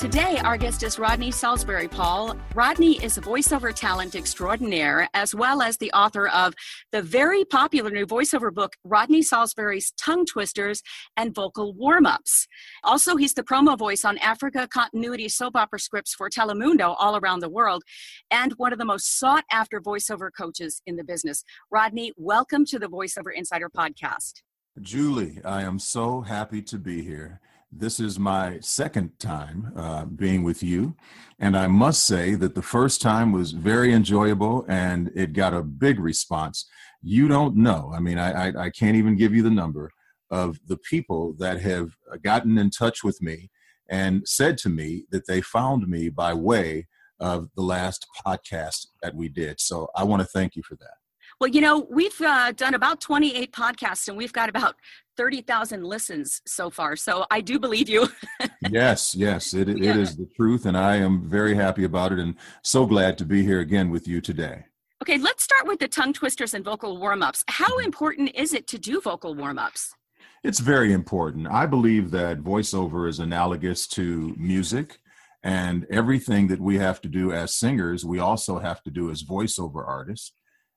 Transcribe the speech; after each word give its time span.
Today, 0.02 0.40
our 0.44 0.58
guest 0.58 0.82
is 0.82 0.98
Rodney 0.98 1.30
Saulsberry 1.30 1.88
Paul. 1.90 2.36
Rodney 2.56 2.94
is 3.04 3.20
a 3.20 3.22
voiceover 3.22 3.72
talent 3.72 4.16
extraordinaire, 4.16 5.08
as 5.14 5.36
well 5.36 5.62
as 5.62 5.78
the 5.78 5.92
author 5.92 6.28
of 6.30 6.56
the 6.92 7.04
very 7.04 7.46
popular 7.46 7.92
new 7.92 8.08
voiceover 8.08 8.52
book, 8.52 8.74
Rodney 8.84 9.22
Saulsberry's 9.22 9.94
Tongue 10.04 10.26
Twisters 10.26 10.82
and 11.18 11.36
Vocal 11.36 11.76
Warm 11.76 12.08
Ups. 12.08 12.48
Also, 12.84 13.16
he's 13.16 13.36
the 13.36 13.44
promo 13.44 13.78
voice 13.78 14.04
on 14.04 14.18
Africa 14.18 14.68
continuity 14.74 15.30
soap 15.30 15.56
opera 15.56 15.80
scripts 15.80 16.16
for 16.16 16.32
Telemundo 16.32 16.96
all 16.98 17.16
around 17.18 17.42
the 17.42 17.50
world, 17.50 17.84
and 18.32 18.54
one 18.54 18.74
of 18.74 18.80
the 18.80 18.86
most 18.86 19.20
sought 19.20 19.44
after 19.52 19.80
voiceover 19.80 20.30
coaches 20.36 20.82
in 20.88 20.96
the 20.96 21.04
business. 21.04 21.44
Rodney, 21.70 22.12
welcome 22.18 22.66
to 22.66 22.80
the 22.80 22.90
VoiceOver 22.90 23.36
Insider 23.36 23.70
podcast. 23.70 24.42
Julie, 24.82 25.42
I 25.46 25.62
am 25.62 25.78
so 25.78 26.22
happy 26.22 26.64
to 26.64 26.80
be 26.80 27.04
here. 27.04 27.40
This 27.72 28.02
is 28.02 28.20
my 28.20 28.60
second 28.60 29.18
time 29.18 29.72
uh, 29.78 30.04
being 30.06 30.44
with 30.44 30.62
you. 30.62 30.96
And 31.40 31.56
I 31.56 31.68
must 31.68 32.06
say 32.06 32.36
that 32.36 32.54
the 32.54 32.62
first 32.62 33.02
time 33.02 33.32
was 33.32 33.54
very 33.54 33.94
enjoyable 33.94 34.66
and 34.68 35.10
it 35.16 35.32
got 35.32 35.54
a 35.54 35.64
big 35.64 36.00
response. 36.00 36.68
You 37.02 37.30
don't 37.30 37.56
know. 37.56 37.92
I 37.96 38.02
mean, 38.02 38.18
I, 38.18 38.50
I, 38.50 38.66
I 38.66 38.70
can't 38.72 38.98
even 38.98 39.16
give 39.16 39.34
you 39.34 39.42
the 39.42 39.50
number 39.50 39.90
of 40.30 40.60
the 40.68 40.78
people 40.78 41.34
that 41.40 41.62
have 41.62 41.92
gotten 42.24 42.58
in 42.58 42.72
touch 42.72 43.04
with 43.04 43.22
me 43.22 43.50
and 43.90 44.28
said 44.28 44.58
to 44.60 44.70
me 44.70 45.06
that 45.12 45.26
they 45.28 45.42
found 45.42 45.88
me 45.88 46.10
by 46.10 46.34
way 46.34 46.88
of 47.22 47.48
the 47.56 47.62
last 47.62 48.06
podcast 48.26 48.88
that 49.02 49.16
we 49.16 49.30
did. 49.30 49.62
So 49.62 49.88
I 49.96 50.04
want 50.04 50.22
to 50.22 50.28
thank 50.28 50.56
you 50.56 50.64
for 50.64 50.76
that. 50.76 51.01
Well, 51.42 51.50
you 51.50 51.60
know, 51.60 51.88
we've 51.90 52.22
uh, 52.22 52.52
done 52.52 52.76
about 52.76 53.02
28 53.02 53.52
podcasts 53.52 54.08
and 54.08 54.16
we've 54.16 54.32
got 54.32 54.48
about 54.48 54.76
30,000 55.18 55.84
listens 55.84 56.40
so 56.46 56.70
far. 56.70 56.96
So 56.96 57.26
I 57.32 57.42
do 57.42 57.58
believe 57.58 57.90
you. 57.90 58.10
yes, 58.70 59.16
yes, 59.16 59.56
it, 59.56 59.68
yeah. 59.68 59.90
it 59.90 59.98
is 59.98 60.16
the 60.16 60.30
truth. 60.36 60.68
And 60.68 60.78
I 60.78 60.98
am 60.98 61.28
very 61.28 61.56
happy 61.56 61.84
about 61.84 62.12
it 62.12 62.20
and 62.20 62.36
so 62.62 62.86
glad 62.86 63.18
to 63.18 63.26
be 63.26 63.42
here 63.42 63.60
again 63.60 63.90
with 63.90 64.08
you 64.08 64.22
today. 64.22 64.66
Okay, 65.02 65.18
let's 65.18 65.44
start 65.44 65.66
with 65.66 65.80
the 65.80 65.88
tongue 65.88 66.14
twisters 66.14 66.54
and 66.54 66.64
vocal 66.64 67.00
warm 67.00 67.24
ups. 67.24 67.44
How 67.48 67.66
mm-hmm. 67.70 67.86
important 67.86 68.36
is 68.36 68.54
it 68.54 68.68
to 68.68 68.78
do 68.78 69.02
vocal 69.02 69.34
warm 69.34 69.58
ups? 69.58 69.96
It's 70.44 70.60
very 70.60 70.94
important. 70.94 71.48
I 71.48 71.66
believe 71.66 72.12
that 72.12 72.44
voiceover 72.44 73.10
is 73.10 73.18
analogous 73.18 73.88
to 73.88 74.36
music. 74.38 75.00
And 75.42 75.88
everything 75.90 76.50
that 76.50 76.62
we 76.62 76.78
have 76.78 77.02
to 77.02 77.08
do 77.08 77.32
as 77.32 77.56
singers, 77.56 78.06
we 78.06 78.20
also 78.20 78.60
have 78.60 78.84
to 78.84 78.92
do 78.92 79.10
as 79.10 79.24
voiceover 79.24 79.84
artists. 79.88 80.34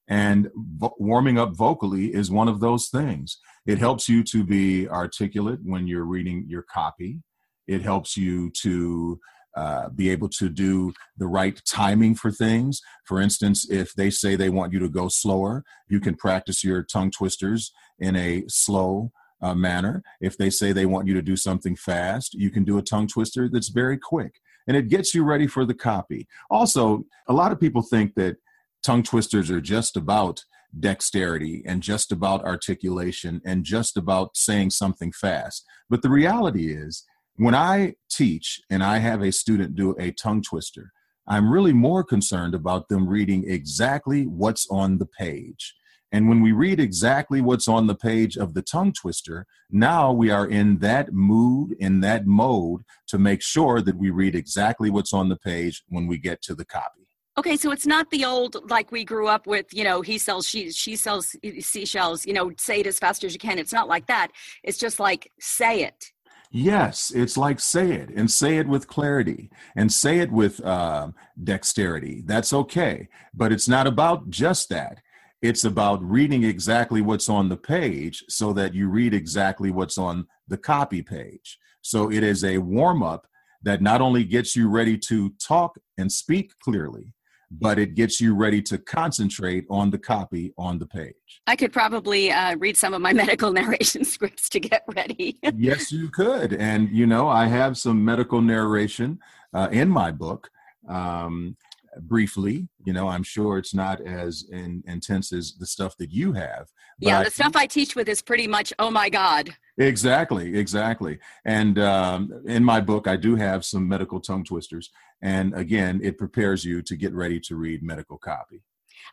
And 0.08 0.50
vo- 0.54 0.94
warming 0.98 1.38
up 1.38 1.54
vocally 1.54 2.14
is 2.14 2.30
one 2.30 2.48
of 2.48 2.60
those 2.60 2.88
things. 2.88 3.38
It 3.66 3.78
helps 3.78 4.08
you 4.08 4.22
to 4.24 4.44
be 4.44 4.88
articulate 4.88 5.60
when 5.64 5.86
you're 5.86 6.04
reading 6.04 6.44
your 6.48 6.62
copy. 6.62 7.20
It 7.66 7.82
helps 7.82 8.16
you 8.16 8.50
to 8.62 9.18
uh, 9.56 9.88
be 9.90 10.10
able 10.10 10.28
to 10.28 10.48
do 10.48 10.92
the 11.16 11.26
right 11.26 11.60
timing 11.66 12.14
for 12.14 12.30
things. 12.30 12.80
For 13.04 13.20
instance, 13.20 13.70
if 13.70 13.94
they 13.94 14.10
say 14.10 14.36
they 14.36 14.50
want 14.50 14.72
you 14.72 14.78
to 14.80 14.88
go 14.88 15.08
slower, 15.08 15.64
you 15.88 16.00
can 16.00 16.16
practice 16.16 16.64
your 16.64 16.82
tongue 16.82 17.10
twisters 17.10 17.72
in 17.98 18.16
a 18.16 18.44
slow 18.48 19.12
uh, 19.40 19.54
manner. 19.54 20.02
If 20.20 20.36
they 20.36 20.50
say 20.50 20.72
they 20.72 20.86
want 20.86 21.06
you 21.06 21.14
to 21.14 21.22
do 21.22 21.36
something 21.36 21.76
fast, 21.76 22.34
you 22.34 22.50
can 22.50 22.64
do 22.64 22.78
a 22.78 22.82
tongue 22.82 23.06
twister 23.06 23.48
that's 23.48 23.68
very 23.68 23.96
quick 23.96 24.34
and 24.66 24.76
it 24.76 24.88
gets 24.88 25.14
you 25.14 25.24
ready 25.24 25.46
for 25.46 25.64
the 25.64 25.74
copy. 25.74 26.26
Also, 26.50 27.04
a 27.28 27.32
lot 27.32 27.52
of 27.52 27.60
people 27.60 27.82
think 27.82 28.14
that 28.14 28.36
tongue 28.84 29.02
twisters 29.02 29.50
are 29.50 29.60
just 29.60 29.96
about 29.96 30.44
dexterity 30.78 31.62
and 31.66 31.82
just 31.82 32.12
about 32.12 32.44
articulation 32.44 33.40
and 33.44 33.64
just 33.64 33.96
about 33.96 34.36
saying 34.36 34.70
something 34.70 35.12
fast. 35.12 35.64
But 35.88 36.02
the 36.02 36.10
reality 36.10 36.72
is, 36.72 37.04
when 37.36 37.54
I 37.54 37.94
teach 38.10 38.60
and 38.70 38.82
I 38.82 38.98
have 38.98 39.22
a 39.22 39.32
student 39.32 39.74
do 39.74 39.96
a 39.98 40.12
tongue 40.12 40.42
twister, 40.42 40.92
I'm 41.26 41.50
really 41.50 41.72
more 41.72 42.04
concerned 42.04 42.54
about 42.54 42.88
them 42.88 43.08
reading 43.08 43.48
exactly 43.48 44.24
what's 44.24 44.68
on 44.70 44.98
the 44.98 45.06
page. 45.06 45.74
And 46.12 46.28
when 46.28 46.42
we 46.42 46.52
read 46.52 46.78
exactly 46.78 47.40
what's 47.40 47.66
on 47.66 47.88
the 47.88 47.96
page 47.96 48.36
of 48.36 48.54
the 48.54 48.62
tongue 48.62 48.92
twister, 48.92 49.46
now 49.70 50.12
we 50.12 50.30
are 50.30 50.46
in 50.46 50.78
that 50.78 51.12
mood, 51.12 51.74
in 51.80 52.00
that 52.00 52.26
mode 52.26 52.82
to 53.08 53.18
make 53.18 53.42
sure 53.42 53.80
that 53.80 53.96
we 53.96 54.10
read 54.10 54.36
exactly 54.36 54.90
what's 54.90 55.12
on 55.12 55.28
the 55.28 55.36
page 55.36 55.82
when 55.88 56.06
we 56.06 56.18
get 56.18 56.40
to 56.42 56.54
the 56.54 56.64
copy. 56.64 57.03
Okay, 57.36 57.56
so 57.56 57.72
it's 57.72 57.86
not 57.86 58.08
the 58.10 58.24
old 58.24 58.70
like 58.70 58.92
we 58.92 59.04
grew 59.04 59.26
up 59.26 59.46
with, 59.48 59.66
you 59.72 59.82
know, 59.82 60.02
he 60.02 60.18
sells 60.18 60.46
she 60.48 60.70
she 60.70 60.94
sells 60.94 61.34
seashells, 61.60 62.24
you 62.24 62.32
know, 62.32 62.52
say 62.58 62.80
it 62.80 62.86
as 62.86 62.98
fast 63.00 63.24
as 63.24 63.32
you 63.32 63.40
can. 63.40 63.58
It's 63.58 63.72
not 63.72 63.88
like 63.88 64.06
that. 64.06 64.28
It's 64.62 64.78
just 64.78 65.00
like 65.00 65.30
say 65.40 65.82
it. 65.82 66.12
Yes, 66.52 67.10
it's 67.10 67.36
like 67.36 67.58
say 67.58 67.90
it 67.94 68.10
and 68.14 68.30
say 68.30 68.58
it 68.58 68.68
with 68.68 68.86
clarity 68.86 69.50
and 69.74 69.92
say 69.92 70.18
it 70.18 70.30
with 70.30 70.64
uh, 70.64 71.08
dexterity. 71.42 72.22
That's 72.24 72.52
okay, 72.52 73.08
but 73.34 73.50
it's 73.50 73.66
not 73.68 73.88
about 73.88 74.30
just 74.30 74.68
that. 74.68 75.00
It's 75.42 75.64
about 75.64 76.00
reading 76.02 76.44
exactly 76.44 77.02
what's 77.02 77.28
on 77.28 77.48
the 77.48 77.56
page 77.56 78.24
so 78.28 78.52
that 78.52 78.72
you 78.72 78.88
read 78.88 79.12
exactly 79.12 79.72
what's 79.72 79.98
on 79.98 80.28
the 80.46 80.56
copy 80.56 81.02
page. 81.02 81.58
So 81.82 82.12
it 82.12 82.22
is 82.22 82.44
a 82.44 82.58
warm 82.58 83.02
up 83.02 83.26
that 83.64 83.82
not 83.82 84.00
only 84.00 84.22
gets 84.22 84.54
you 84.54 84.68
ready 84.68 84.96
to 84.98 85.30
talk 85.40 85.76
and 85.98 86.10
speak 86.10 86.52
clearly, 86.60 87.12
but 87.60 87.78
it 87.78 87.94
gets 87.94 88.20
you 88.20 88.34
ready 88.34 88.60
to 88.62 88.78
concentrate 88.78 89.64
on 89.70 89.90
the 89.90 89.98
copy 89.98 90.52
on 90.58 90.78
the 90.78 90.86
page. 90.86 91.14
I 91.46 91.56
could 91.56 91.72
probably 91.72 92.30
uh, 92.30 92.56
read 92.56 92.76
some 92.76 92.94
of 92.94 93.02
my 93.02 93.12
medical 93.24 93.52
narration 93.52 94.04
scripts 94.04 94.48
to 94.50 94.60
get 94.60 94.82
ready. 94.94 95.38
yes, 95.56 95.92
you 95.92 96.08
could. 96.08 96.54
And, 96.54 96.90
you 96.90 97.06
know, 97.06 97.28
I 97.28 97.46
have 97.46 97.76
some 97.76 98.04
medical 98.04 98.40
narration 98.40 99.18
uh, 99.52 99.68
in 99.70 99.88
my 99.88 100.10
book. 100.10 100.50
Um, 100.88 101.56
briefly 102.02 102.68
you 102.84 102.92
know 102.92 103.08
i'm 103.08 103.22
sure 103.22 103.58
it's 103.58 103.74
not 103.74 104.00
as 104.00 104.46
in, 104.50 104.82
intense 104.86 105.32
as 105.32 105.54
the 105.58 105.66
stuff 105.66 105.96
that 105.96 106.10
you 106.10 106.32
have 106.32 106.68
yeah 106.98 107.22
the 107.22 107.30
stuff 107.30 107.56
i 107.56 107.66
teach 107.66 107.94
with 107.96 108.08
is 108.08 108.22
pretty 108.22 108.46
much 108.46 108.72
oh 108.78 108.90
my 108.90 109.08
god. 109.08 109.50
Exactly 109.76 110.56
exactly. 110.56 111.18
And 111.44 111.80
um, 111.80 112.42
in 112.46 112.62
my 112.62 112.80
book 112.80 113.08
i 113.08 113.16
do 113.16 113.34
have 113.34 113.64
some 113.64 113.88
medical 113.88 114.20
tongue 114.20 114.44
twisters 114.44 114.90
and 115.22 115.54
again 115.54 116.00
it 116.02 116.18
prepares 116.18 116.64
you 116.64 116.82
to 116.82 116.96
get 116.96 117.12
ready 117.12 117.40
to 117.40 117.56
read 117.56 117.82
medical 117.82 118.18
copy 118.18 118.62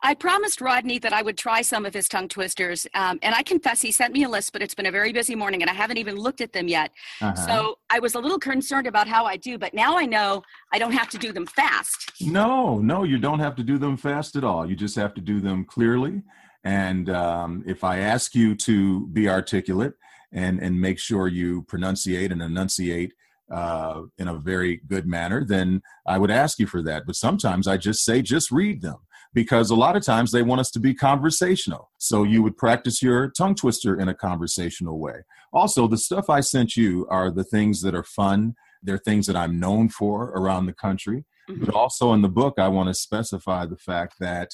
I 0.01 0.13
promised 0.13 0.61
Rodney 0.61 0.99
that 0.99 1.13
I 1.13 1.21
would 1.21 1.37
try 1.37 1.61
some 1.61 1.85
of 1.85 1.93
his 1.93 2.07
tongue 2.07 2.27
twisters. 2.27 2.87
Um, 2.93 3.19
and 3.21 3.35
I 3.35 3.43
confess, 3.43 3.81
he 3.81 3.91
sent 3.91 4.13
me 4.13 4.23
a 4.23 4.29
list, 4.29 4.53
but 4.53 4.61
it's 4.61 4.75
been 4.75 4.85
a 4.85 4.91
very 4.91 5.13
busy 5.13 5.35
morning 5.35 5.61
and 5.61 5.69
I 5.69 5.73
haven't 5.73 5.97
even 5.97 6.15
looked 6.15 6.41
at 6.41 6.53
them 6.53 6.67
yet. 6.67 6.91
Uh-huh. 7.21 7.35
So 7.35 7.79
I 7.89 7.99
was 7.99 8.15
a 8.15 8.19
little 8.19 8.39
concerned 8.39 8.87
about 8.87 9.07
how 9.07 9.25
I 9.25 9.37
do, 9.37 9.57
but 9.57 9.73
now 9.73 9.97
I 9.97 10.05
know 10.05 10.43
I 10.71 10.79
don't 10.79 10.93
have 10.93 11.09
to 11.09 11.17
do 11.17 11.31
them 11.31 11.45
fast. 11.45 12.11
No, 12.21 12.79
no, 12.79 13.03
you 13.03 13.17
don't 13.17 13.39
have 13.39 13.55
to 13.55 13.63
do 13.63 13.77
them 13.77 13.97
fast 13.97 14.35
at 14.35 14.43
all. 14.43 14.69
You 14.69 14.75
just 14.75 14.95
have 14.95 15.13
to 15.15 15.21
do 15.21 15.39
them 15.39 15.65
clearly. 15.65 16.21
And 16.63 17.09
um, 17.09 17.63
if 17.65 17.83
I 17.83 17.99
ask 17.99 18.35
you 18.35 18.55
to 18.55 19.07
be 19.07 19.27
articulate 19.27 19.93
and, 20.31 20.59
and 20.59 20.79
make 20.79 20.99
sure 20.99 21.27
you 21.27 21.63
pronunciate 21.63 22.31
and 22.31 22.41
enunciate 22.41 23.13
uh, 23.51 24.03
in 24.17 24.27
a 24.27 24.37
very 24.37 24.81
good 24.87 25.05
manner, 25.05 25.43
then 25.43 25.81
I 26.05 26.17
would 26.17 26.31
ask 26.31 26.59
you 26.59 26.67
for 26.67 26.81
that. 26.83 27.03
But 27.05 27.15
sometimes 27.15 27.67
I 27.67 27.77
just 27.77 28.05
say, 28.05 28.21
just 28.21 28.51
read 28.51 28.81
them 28.81 28.97
because 29.33 29.69
a 29.69 29.75
lot 29.75 29.95
of 29.95 30.03
times 30.03 30.31
they 30.31 30.41
want 30.41 30.61
us 30.61 30.71
to 30.71 30.79
be 30.79 30.93
conversational. 30.93 31.89
So 31.97 32.23
you 32.23 32.43
would 32.43 32.57
practice 32.57 33.01
your 33.01 33.29
tongue 33.29 33.55
twister 33.55 33.99
in 33.99 34.09
a 34.09 34.13
conversational 34.13 34.99
way. 34.99 35.23
Also, 35.53 35.87
the 35.87 35.97
stuff 35.97 36.29
I 36.29 36.41
sent 36.41 36.75
you 36.75 37.07
are 37.09 37.31
the 37.31 37.43
things 37.43 37.81
that 37.81 37.95
are 37.95 38.03
fun. 38.03 38.55
They're 38.83 38.97
things 38.97 39.27
that 39.27 39.35
I'm 39.35 39.59
known 39.59 39.89
for 39.89 40.31
around 40.31 40.65
the 40.65 40.73
country. 40.73 41.25
Mm-hmm. 41.49 41.65
But 41.65 41.75
also 41.75 42.13
in 42.13 42.21
the 42.21 42.29
book, 42.29 42.55
I 42.57 42.67
want 42.67 42.89
to 42.89 42.93
specify 42.93 43.65
the 43.65 43.77
fact 43.77 44.15
that 44.19 44.49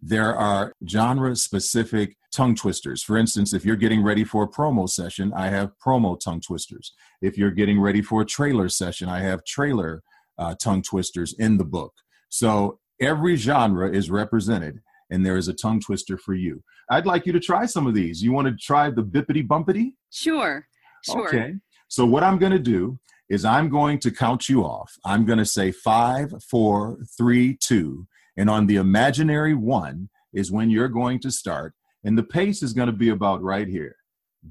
there 0.00 0.34
are 0.34 0.72
genre 0.88 1.36
specific 1.36 2.16
tongue 2.32 2.54
twisters. 2.54 3.02
For 3.02 3.16
instance, 3.16 3.52
if 3.52 3.64
you're 3.64 3.76
getting 3.76 4.02
ready 4.02 4.24
for 4.24 4.44
a 4.44 4.48
promo 4.48 4.88
session, 4.88 5.32
I 5.34 5.48
have 5.48 5.72
promo 5.84 6.18
tongue 6.18 6.40
twisters. 6.40 6.94
If 7.20 7.36
you're 7.36 7.50
getting 7.50 7.80
ready 7.80 8.00
for 8.00 8.22
a 8.22 8.26
trailer 8.26 8.68
session, 8.68 9.08
I 9.08 9.20
have 9.20 9.44
trailer 9.44 10.02
uh, 10.38 10.54
tongue 10.54 10.82
twisters 10.82 11.34
in 11.38 11.58
the 11.58 11.64
book. 11.64 11.92
So 12.30 12.78
Every 13.00 13.36
genre 13.36 13.90
is 13.90 14.10
represented, 14.10 14.80
and 15.10 15.24
there 15.24 15.36
is 15.36 15.48
a 15.48 15.54
tongue 15.54 15.80
twister 15.80 16.18
for 16.18 16.34
you. 16.34 16.62
I'd 16.90 17.06
like 17.06 17.26
you 17.26 17.32
to 17.32 17.40
try 17.40 17.66
some 17.66 17.86
of 17.86 17.94
these. 17.94 18.22
You 18.22 18.32
want 18.32 18.48
to 18.48 18.56
try 18.56 18.90
the 18.90 19.02
bippity 19.02 19.46
bumpity? 19.46 19.92
Sure. 20.10 20.66
Sure. 21.04 21.28
Okay. 21.28 21.54
So, 21.88 22.04
what 22.04 22.22
I'm 22.22 22.38
going 22.38 22.52
to 22.52 22.58
do 22.58 22.98
is 23.30 23.44
I'm 23.44 23.68
going 23.68 23.98
to 24.00 24.10
count 24.10 24.48
you 24.48 24.64
off. 24.64 24.92
I'm 25.04 25.24
going 25.24 25.38
to 25.38 25.46
say 25.46 25.70
five, 25.72 26.34
four, 26.50 26.98
three, 27.16 27.56
two. 27.56 28.06
And 28.36 28.50
on 28.50 28.66
the 28.66 28.76
imaginary 28.76 29.54
one 29.54 30.08
is 30.32 30.52
when 30.52 30.68
you're 30.68 30.88
going 30.88 31.20
to 31.20 31.30
start. 31.30 31.74
And 32.04 32.18
the 32.18 32.22
pace 32.22 32.62
is 32.62 32.72
going 32.72 32.86
to 32.86 32.92
be 32.92 33.10
about 33.10 33.42
right 33.42 33.68
here. 33.68 33.96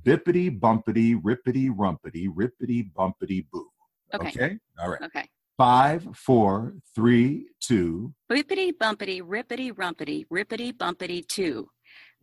Bippity 0.03 0.59
bumpity, 0.59 1.19
rippity 1.21 1.69
rumpity, 1.69 2.27
rippity 2.27 2.91
bumpity 2.93 3.45
boo. 3.51 3.67
Okay. 4.13 4.27
okay? 4.27 4.57
All 4.81 4.89
right. 4.89 5.01
Okay. 5.01 5.27
Five, 5.59 6.07
four, 6.15 6.75
three, 6.95 7.47
two. 7.59 8.13
Bippity 8.31 8.71
bumpity, 8.71 9.21
rippity 9.21 9.73
rumpity, 9.73 10.25
rippity 10.31 10.71
bumpity 10.71 11.27
two. 11.27 11.67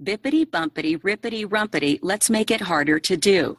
Bippity 0.02 0.46
bumpity, 0.46 0.98
rippity 1.02 1.44
rumpity, 1.44 1.98
let's 2.00 2.30
make 2.30 2.50
it 2.50 2.62
harder 2.62 2.98
to 3.00 3.14
do. 3.14 3.58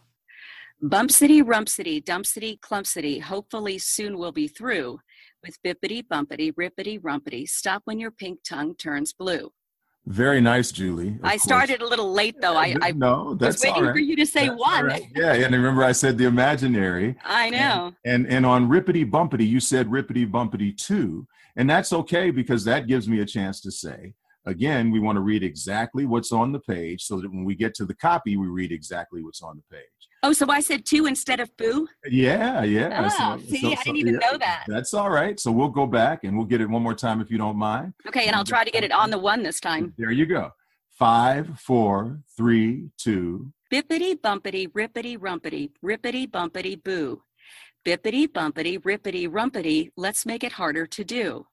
Bumpsity 0.84 1.44
rumpsity, 1.44 2.04
dumpsity 2.04 2.60
clumpsity, 2.60 3.22
hopefully 3.22 3.78
soon 3.78 4.18
we'll 4.18 4.32
be 4.32 4.48
through 4.48 4.98
with 5.46 5.62
bippity 5.64 6.02
bumpity, 6.12 6.52
rippity 6.54 7.00
rumpity, 7.00 7.48
stop 7.48 7.84
when 7.86 8.00
your 8.00 8.10
pink 8.10 8.40
tongue 8.44 8.74
turns 8.76 9.14
blue. 9.14 9.52
Very 10.08 10.40
nice, 10.40 10.72
Julie. 10.72 11.20
I 11.22 11.32
course. 11.32 11.44
started 11.44 11.82
a 11.82 11.86
little 11.86 12.14
late 12.14 12.40
though. 12.40 12.56
I, 12.56 12.76
I 12.82 12.92
no, 12.94 13.24
was 13.26 13.38
that's 13.40 13.62
waiting 13.62 13.76
all 13.76 13.84
right. 13.88 13.94
for 13.94 14.00
you 14.00 14.16
to 14.16 14.26
say 14.26 14.48
That's 14.48 14.60
one. 14.60 14.86
right. 14.86 15.04
Yeah, 15.14 15.34
and 15.34 15.54
remember 15.54 15.84
I 15.84 15.92
said 15.92 16.18
the 16.18 16.24
imaginary. 16.24 17.18
I 17.26 17.50
know. 17.50 17.94
And 18.06 18.26
and 18.28 18.46
on 18.46 18.70
rippity 18.70 19.10
bumpity, 19.10 19.46
you 19.46 19.60
said 19.60 19.88
rippity 19.88 20.26
bumpity 20.30 20.76
two, 20.78 21.28
and 21.58 21.70
that's 21.70 21.92
okay 21.92 22.32
because 22.32 22.64
that 22.64 22.88
gives 22.88 23.10
me 23.10 23.20
a 23.20 23.26
chance 23.26 23.60
to 23.62 23.70
say 23.72 24.14
again. 24.46 24.92
We 24.92 25.02
want 25.02 25.18
to 25.18 25.22
read 25.22 25.44
exactly 25.44 26.06
what's 26.06 26.32
on 26.32 26.54
the 26.54 26.62
page, 26.62 27.04
so 27.04 27.20
that 27.20 27.30
when 27.30 27.44
we 27.44 27.56
get 27.56 27.74
to 27.76 27.86
the 27.86 27.96
copy, 27.96 28.38
we 28.38 28.48
read 28.48 28.72
exactly 28.72 29.22
what's 29.22 29.42
on 29.42 29.58
the 29.58 29.76
page. 29.76 30.07
Oh, 30.24 30.34
so 30.34 30.50
I 30.50 30.62
said 30.62 30.86
two 30.86 31.06
instead 31.06 31.40
of 31.40 31.56
boo? 31.58 31.88
Yeah, 32.10 32.64
yeah. 32.64 33.08
Oh, 33.20 33.38
see, 33.40 33.74
I 33.74 33.84
didn't 33.84 33.98
even 33.98 34.14
know 34.16 34.38
that. 34.38 34.66
That's 34.68 34.94
all 34.94 35.10
right. 35.10 35.40
So 35.40 35.52
we'll 35.52 35.70
go 35.70 35.86
back 35.86 36.24
and 36.24 36.36
we'll 36.36 36.48
get 36.48 36.60
it 36.60 36.70
one 36.70 36.82
more 36.82 36.96
time 36.96 37.22
if 37.22 37.30
you 37.30 37.38
don't 37.38 37.58
mind. 37.58 37.94
Okay, 38.08 38.26
and 38.26 38.36
I'll 38.36 38.44
try 38.44 38.64
to 38.64 38.72
get 38.72 38.84
it 38.84 38.92
on 38.92 39.12
the 39.12 39.20
one 39.20 39.44
this 39.44 39.60
time. 39.60 39.94
There 39.98 40.12
you 40.12 40.26
go. 40.26 40.52
Five, 40.98 41.60
four, 41.60 42.20
three, 42.36 42.90
two. 42.98 43.52
Bippity 43.72 44.16
bumpity, 44.16 44.68
rippity 44.72 45.18
rumpity, 45.18 45.70
rippity 45.86 46.30
bumpity 46.30 46.84
boo. 46.84 47.22
Bippity 47.86 48.28
bumpity, 48.28 48.80
rippity 48.80 49.30
rumpity, 49.30 49.92
let's 49.96 50.26
make 50.26 50.44
it 50.44 50.54
harder 50.54 50.88
to 50.88 51.04
do. 51.04 51.46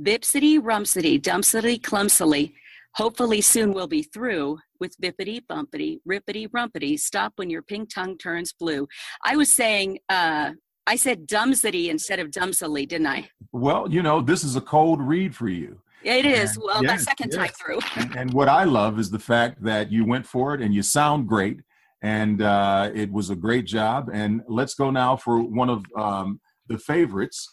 Bipsity 0.00 0.58
rumpsity, 0.58 1.20
dumpsity 1.20 1.82
clumsily, 1.82 2.54
hopefully 2.94 3.40
soon 3.40 3.72
we'll 3.72 3.86
be 3.88 4.02
through 4.02 4.58
with 4.80 4.96
bippity 5.00 5.40
bumpity, 5.50 6.00
rippity 6.08 6.48
rumpity, 6.48 6.98
stop 6.98 7.32
when 7.36 7.50
your 7.50 7.62
pink 7.62 7.92
tongue 7.92 8.16
turns 8.18 8.52
blue. 8.52 8.86
I 9.24 9.36
was 9.36 9.54
saying, 9.54 9.98
uh, 10.08 10.52
I 10.86 10.96
said 10.96 11.26
dumpsity 11.26 11.88
instead 11.88 12.18
of 12.18 12.30
dumpsily, 12.30 12.86
didn't 12.88 13.08
I? 13.08 13.28
Well, 13.52 13.86
you 13.90 14.02
know, 14.02 14.20
this 14.20 14.42
is 14.42 14.56
a 14.56 14.60
cold 14.60 15.02
read 15.02 15.34
for 15.36 15.48
you. 15.48 15.80
Yeah, 16.02 16.14
It 16.14 16.26
is. 16.26 16.56
And- 16.56 16.64
Well, 16.64 16.82
that 16.82 16.92
yes, 16.92 17.04
second 17.04 17.30
time 17.30 17.50
through. 17.50 17.80
And, 17.96 18.16
and 18.16 18.32
what 18.32 18.48
I 18.48 18.64
love 18.64 18.98
is 18.98 19.10
the 19.10 19.18
fact 19.18 19.62
that 19.64 19.90
you 19.92 20.04
went 20.04 20.26
for 20.26 20.54
it 20.54 20.62
and 20.62 20.72
you 20.74 20.82
sound 20.82 21.28
great. 21.28 21.60
And 22.02 22.40
uh, 22.42 22.90
it 22.94 23.10
was 23.12 23.30
a 23.30 23.36
great 23.36 23.66
job. 23.66 24.08
And 24.12 24.42
let's 24.48 24.74
go 24.74 24.90
now 24.90 25.16
for 25.16 25.42
one 25.42 25.68
of 25.68 25.84
um, 25.96 26.40
the 26.68 26.78
favorites 26.78 27.48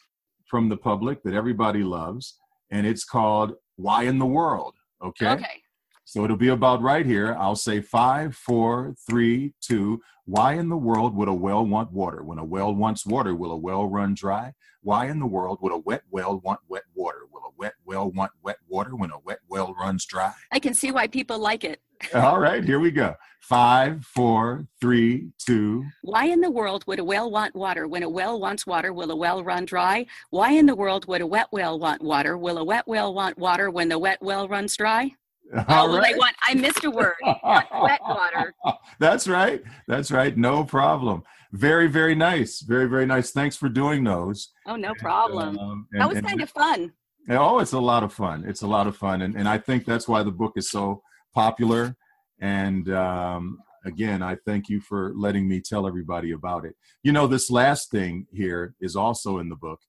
from 0.46 0.70
the 0.70 0.78
public 0.78 1.24
that 1.24 1.34
everybody 1.34 1.84
loves. 1.84 2.38
And 2.72 2.86
it's 2.86 3.04
called 3.04 3.54
Why 3.76 4.04
in 4.04 4.20
the 4.20 4.26
World? 4.28 4.75
Okay. 5.03 5.30
Okay. 5.30 5.62
So 6.06 6.24
it'll 6.24 6.38
be 6.38 6.50
about 6.50 6.81
right 6.81 7.06
here. 7.06 7.36
I'll 7.38 7.56
say 7.56 7.81
five, 7.81 8.36
four, 8.36 8.95
three, 9.09 9.53
two. 9.59 10.01
Why 10.25 10.53
in 10.53 10.69
the 10.69 10.77
world 10.77 11.15
would 11.15 11.27
a 11.27 11.33
well 11.33 11.65
want 11.65 11.92
water? 11.92 12.24
When 12.24 12.38
a 12.38 12.45
well 12.45 12.74
wants 12.74 13.06
water, 13.06 13.33
will 13.36 13.51
a 13.51 13.57
well 13.57 13.88
run 13.88 14.13
dry? 14.13 14.53
Why 14.81 15.07
in 15.07 15.19
the 15.19 15.25
world 15.25 15.57
would 15.62 15.74
a 15.74 15.77
wet 15.77 16.03
well 16.12 16.39
want 16.44 16.59
wet 16.68 16.83
water? 16.94 17.21
Will 17.31 17.42
a 17.42 17.51
wet 17.57 17.74
well 17.86 18.12
want 18.12 18.31
wet 18.44 18.57
water 18.68 18.95
when 18.95 19.09
a 19.12 19.19
wet 19.19 19.39
well 19.50 19.75
runs 19.80 20.06
dry? 20.06 20.33
I 20.51 20.59
can 20.59 20.75
see 20.75 20.92
why 20.92 21.07
people 21.07 21.39
like 21.39 21.63
it. 21.63 21.81
All 22.13 22.39
right, 22.39 22.63
here 22.63 22.80
we 22.80 22.92
go. 22.92 23.15
Five, 23.42 24.03
four, 24.06 24.68
three, 24.81 25.30
two. 25.38 25.86
Why 26.01 26.25
in 26.25 26.42
the 26.42 26.50
world 26.50 26.83
would 26.88 26.97
a 27.00 27.03
well 27.03 27.30
want 27.30 27.56
water? 27.56 27.88
When 27.88 28.01
a 28.01 28.09
well 28.09 28.39
wants 28.39 28.65
water, 28.65 28.92
will 28.92 29.12
a 29.12 29.15
well 29.15 29.44
run 29.44 29.65
dry? 29.65 30.07
Why 30.31 30.51
in 30.51 30.65
the 30.65 30.75
world 30.75 31.07
would 31.07 31.21
a 31.21 31.27
wet 31.27 31.47
well 31.51 31.77
want 31.77 32.01
water? 32.01 32.38
Will 32.38 32.57
a 32.57 32.63
wet 32.63 32.88
well 32.88 33.13
want 33.13 33.38
water 33.38 33.69
when 33.69 33.88
the 33.89 34.00
wet 34.00 34.18
well 34.21 34.47
runs 34.47 34.75
dry? 34.75 35.12
All 35.53 35.63
oh, 35.69 35.89
well, 35.89 35.97
right. 36.00 36.13
they 36.13 36.18
want, 36.18 36.36
I 36.47 36.56
missed 36.56 36.83
a 36.86 36.92
word. 36.92 37.13
Wet 37.24 38.01
water. 38.01 38.56
That's 39.00 39.27
right. 39.27 39.62
That's 39.88 40.12
right. 40.12 40.36
No 40.36 40.63
problem. 40.63 41.24
Very, 41.51 41.88
very 41.88 42.15
nice. 42.15 42.62
Very, 42.62 42.88
very 42.88 43.06
nice. 43.06 43.31
Thanks 43.31 43.56
for 43.56 43.69
doing 43.69 44.03
those. 44.03 44.50
Oh, 44.65 44.75
no 44.75 44.94
problem. 45.00 45.57
Um, 45.57 45.88
That 45.91 46.09
was 46.09 46.19
kind 46.21 46.41
of 46.41 46.50
fun. 46.50 46.94
Oh, 47.30 47.59
it's 47.59 47.74
a 47.74 47.80
lot 47.80 48.03
of 48.03 48.12
fun. 48.13 48.44
It's 48.48 48.62
a 48.62 48.68
lot 48.68 48.88
of 48.88 48.98
fun. 48.98 49.21
And, 49.21 49.36
and 49.36 49.48
I 49.48 49.57
think 49.57 49.86
that's 49.86 50.07
why 50.07 50.24
the 50.24 50.31
book 50.31 50.53
is 50.56 50.69
so 50.69 51.01
popular. 51.36 51.96
And 52.40 52.90
um, 52.90 53.60
again, 53.86 54.24
I 54.24 54.38
thank 54.46 54.70
you 54.70 54.80
for 54.82 55.14
letting 55.16 55.48
me 55.48 55.62
tell 55.62 55.86
everybody 55.86 56.32
about 56.32 56.66
it. 56.66 56.76
You 57.04 57.12
know, 57.12 57.28
this 57.28 57.52
last 57.52 57.92
thing 57.92 58.26
here 58.32 58.74
is 58.82 58.96
also 58.96 59.38
in 59.38 59.50
the 59.50 59.56
book, 59.56 59.80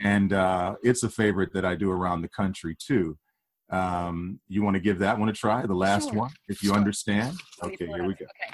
and 0.00 0.32
uh, 0.32 0.76
it's 0.82 1.02
a 1.02 1.10
favorite 1.10 1.52
that 1.52 1.64
I 1.64 1.74
do 1.74 1.90
around 1.90 2.22
the 2.22 2.28
country 2.28 2.76
too. 2.78 3.18
Um, 3.70 4.40
you 4.48 4.62
want 4.62 4.74
to 4.74 4.80
give 4.80 4.98
that 5.00 5.18
one 5.18 5.28
a 5.28 5.32
try, 5.32 5.64
the 5.66 5.74
last 5.74 6.10
Sure. 6.10 6.20
one, 6.20 6.30
if 6.48 6.62
you 6.62 6.70
Sure. 6.70 6.78
understand? 6.78 7.38
Okay, 7.62 7.86
here 7.86 8.04
we 8.06 8.14
go. 8.14 8.26
Okay. 8.26 8.52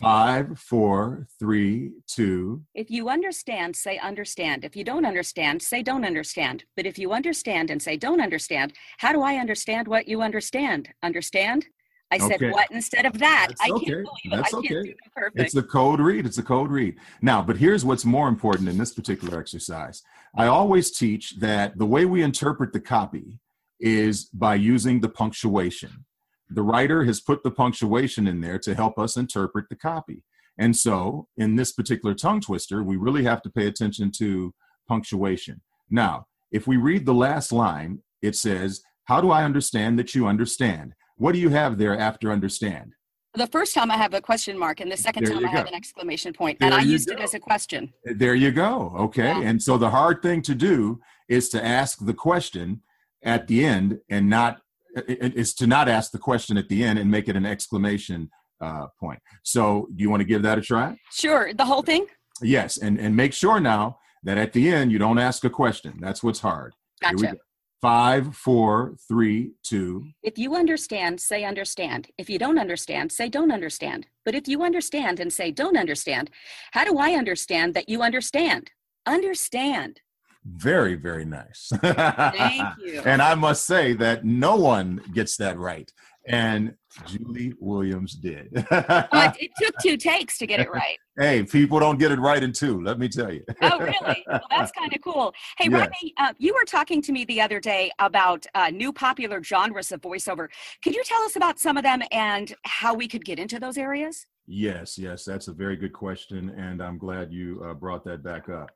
Five, 0.00 0.58
four, 0.58 1.28
three, 1.38 1.92
two. 2.08 2.62
If 2.74 2.90
you 2.90 3.08
understand, 3.08 3.76
say 3.76 3.96
understand. 3.98 4.64
If 4.64 4.74
you 4.74 4.82
don't 4.82 5.06
understand, 5.06 5.62
say 5.62 5.82
don't 5.82 6.04
understand. 6.04 6.64
But 6.76 6.84
if 6.84 6.98
you 6.98 7.12
understand 7.12 7.70
and 7.70 7.80
say 7.80 7.96
don't 7.96 8.20
understand, 8.20 8.72
how 8.98 9.12
do 9.12 9.22
I 9.22 9.36
understand 9.36 9.86
what 9.86 10.08
you 10.08 10.20
understand? 10.20 10.88
Understand? 11.04 11.66
I 12.10 12.18
said 12.18 12.34
Okay. 12.34 12.50
what 12.50 12.68
instead 12.72 13.06
of 13.06 13.18
that. 13.18 13.46
That's 13.50 13.60
I 13.60 13.68
can't 13.68 13.76
okay. 13.76 13.90
believe 13.90 14.06
it. 14.24 14.30
That's 14.30 14.54
I 14.54 14.60
can't 14.62 14.64
okay. 14.64 14.82
do 14.82 14.88
them 14.88 15.10
perfect. 15.14 15.40
It's 15.40 15.54
a 15.56 15.62
code 15.62 16.00
read. 16.00 16.26
It's 16.26 16.38
a 16.38 16.42
code 16.42 16.70
read. 16.70 16.96
Now, 17.22 17.40
but 17.42 17.56
here's 17.56 17.84
what's 17.84 18.04
more 18.04 18.28
important 18.28 18.68
in 18.68 18.76
this 18.76 18.92
particular 18.92 19.38
exercise. 19.38 20.02
I 20.36 20.46
always 20.46 20.90
teach 20.90 21.38
that 21.38 21.78
the 21.78 21.86
way 21.86 22.04
we 22.04 22.22
interpret 22.22 22.72
the 22.72 22.80
copy 22.80 23.40
is 23.78 24.24
by 24.24 24.56
using 24.56 25.00
the 25.00 25.08
punctuation. 25.08 26.04
The 26.50 26.62
writer 26.62 27.04
has 27.04 27.20
put 27.20 27.42
the 27.42 27.50
punctuation 27.50 28.26
in 28.26 28.40
there 28.40 28.58
to 28.60 28.74
help 28.74 28.98
us 28.98 29.16
interpret 29.16 29.66
the 29.68 29.76
copy. 29.76 30.22
And 30.58 30.76
so, 30.76 31.28
in 31.36 31.56
this 31.56 31.72
particular 31.72 32.14
tongue 32.14 32.40
twister, 32.40 32.82
we 32.82 32.96
really 32.96 33.24
have 33.24 33.42
to 33.42 33.50
pay 33.50 33.66
attention 33.66 34.12
to 34.18 34.54
punctuation. 34.86 35.62
Now, 35.90 36.26
if 36.52 36.66
we 36.66 36.76
read 36.76 37.06
the 37.06 37.14
last 37.14 37.50
line, 37.50 38.00
it 38.22 38.36
says, 38.36 38.82
How 39.04 39.20
do 39.20 39.30
I 39.30 39.44
understand 39.44 39.98
that 39.98 40.14
you 40.14 40.26
understand? 40.26 40.94
What 41.16 41.32
do 41.32 41.38
you 41.38 41.48
have 41.48 41.78
there 41.78 41.98
after 41.98 42.30
understand? 42.30 42.92
The 43.34 43.48
first 43.48 43.74
time 43.74 43.90
I 43.90 43.96
have 43.96 44.14
a 44.14 44.20
question 44.20 44.56
mark, 44.56 44.80
and 44.80 44.90
the 44.90 44.96
second 44.96 45.24
There 45.24 45.34
time 45.34 45.44
I 45.44 45.50
have 45.50 45.66
an 45.66 45.74
exclamation 45.74 46.32
point, 46.32 46.60
There 46.60 46.68
and 46.68 46.74
I 46.74 46.82
used 46.82 47.10
it 47.10 47.18
as 47.18 47.34
a 47.34 47.40
question. 47.40 47.92
There 48.04 48.36
you 48.36 48.52
go. 48.52 48.94
Okay. 48.96 49.24
Yeah. 49.24 49.40
And 49.40 49.60
so 49.60 49.76
the 49.76 49.90
hard 49.90 50.22
thing 50.22 50.40
to 50.42 50.54
do 50.54 51.00
is 51.28 51.48
to 51.48 51.64
ask 51.64 52.04
the 52.04 52.14
question 52.14 52.82
at 53.24 53.48
the 53.48 53.64
end 53.64 53.98
and 54.08 54.30
not 54.30 54.60
is 54.96 55.54
to 55.54 55.66
not 55.66 55.88
ask 55.88 56.12
the 56.12 56.18
question 56.18 56.56
at 56.56 56.68
the 56.68 56.84
end 56.84 56.98
and 56.98 57.10
make 57.10 57.28
it 57.28 57.36
an 57.36 57.46
exclamation 57.46 58.30
uh, 58.60 58.86
point. 58.98 59.20
So 59.42 59.88
do 59.94 60.02
you 60.02 60.10
want 60.10 60.20
to 60.20 60.24
give 60.24 60.42
that 60.42 60.58
a 60.58 60.62
try? 60.62 60.96
Sure, 61.12 61.52
the 61.52 61.64
whole 61.64 61.82
thing. 61.82 62.06
Yes. 62.42 62.78
And 62.78 62.98
and 62.98 63.14
make 63.16 63.32
sure 63.32 63.60
now 63.60 63.98
that 64.22 64.38
at 64.38 64.52
the 64.52 64.70
end 64.70 64.92
you 64.92 64.98
don't 64.98 65.18
ask 65.18 65.44
a 65.44 65.50
question. 65.50 65.98
That's 66.00 66.22
what's 66.22 66.40
hard. 66.40 66.74
Gotcha. 67.00 67.16
go. 67.16 67.32
Five, 67.80 68.34
four, 68.34 68.96
three, 69.06 69.52
two. 69.62 70.06
If 70.22 70.38
you 70.38 70.56
understand, 70.56 71.20
say 71.20 71.44
understand. 71.44 72.08
If 72.16 72.30
you 72.30 72.38
don't 72.38 72.58
understand, 72.58 73.12
say 73.12 73.28
don't 73.28 73.52
understand. 73.52 74.06
But 74.24 74.34
if 74.34 74.48
you 74.48 74.62
understand 74.62 75.20
and 75.20 75.30
say 75.30 75.50
don't 75.50 75.76
understand, 75.76 76.30
how 76.72 76.84
do 76.84 76.96
I 76.96 77.10
understand 77.10 77.74
that 77.74 77.90
you 77.90 78.00
understand? 78.00 78.70
Understand. 79.04 80.00
Very, 80.44 80.94
very 80.94 81.24
nice. 81.24 81.70
Thank 81.80 82.68
you. 82.84 83.00
And 83.04 83.22
I 83.22 83.34
must 83.34 83.66
say 83.66 83.94
that 83.94 84.24
no 84.24 84.56
one 84.56 85.00
gets 85.14 85.36
that 85.38 85.58
right. 85.58 85.90
And 86.26 86.74
Julie 87.06 87.52
Williams 87.60 88.14
did. 88.14 88.48
Oh, 88.54 88.62
it, 88.70 89.36
it 89.40 89.50
took 89.58 89.74
two 89.82 89.96
takes 89.98 90.38
to 90.38 90.46
get 90.46 90.58
it 90.58 90.70
right. 90.70 90.96
hey, 91.18 91.42
people 91.42 91.78
don't 91.78 91.98
get 91.98 92.12
it 92.12 92.18
right 92.18 92.42
in 92.42 92.50
two, 92.52 92.80
let 92.82 92.98
me 92.98 93.08
tell 93.08 93.30
you. 93.30 93.42
Oh, 93.60 93.78
really? 93.78 94.24
Well, 94.26 94.40
that's 94.50 94.72
kind 94.78 94.90
of 94.94 95.02
cool. 95.02 95.34
Hey, 95.58 95.68
Yeah. 95.70 95.80
Rodney, 95.80 96.14
uh, 96.18 96.32
you 96.38 96.54
were 96.54 96.64
talking 96.64 97.02
to 97.02 97.12
me 97.12 97.26
the 97.26 97.42
other 97.42 97.60
day 97.60 97.90
about 97.98 98.46
uh, 98.54 98.70
new 98.70 98.90
popular 98.90 99.42
genres 99.42 99.92
of 99.92 100.00
voiceover. 100.00 100.48
Could 100.82 100.94
you 100.94 101.04
tell 101.04 101.20
us 101.22 101.36
about 101.36 101.58
some 101.58 101.76
of 101.76 101.82
them 101.82 102.00
and 102.10 102.54
how 102.64 102.94
we 102.94 103.06
could 103.06 103.24
get 103.24 103.38
into 103.38 103.60
those 103.60 103.76
areas? 103.76 104.26
Yes, 104.46 104.96
yes, 104.96 105.24
that's 105.24 105.48
a 105.48 105.52
very 105.52 105.76
good 105.76 105.92
question. 105.92 106.50
And 106.50 106.82
I'm 106.82 106.96
glad 106.96 107.32
you 107.32 107.62
uh, 107.68 107.74
brought 107.74 108.04
that 108.04 108.22
back 108.22 108.48
up. 108.48 108.70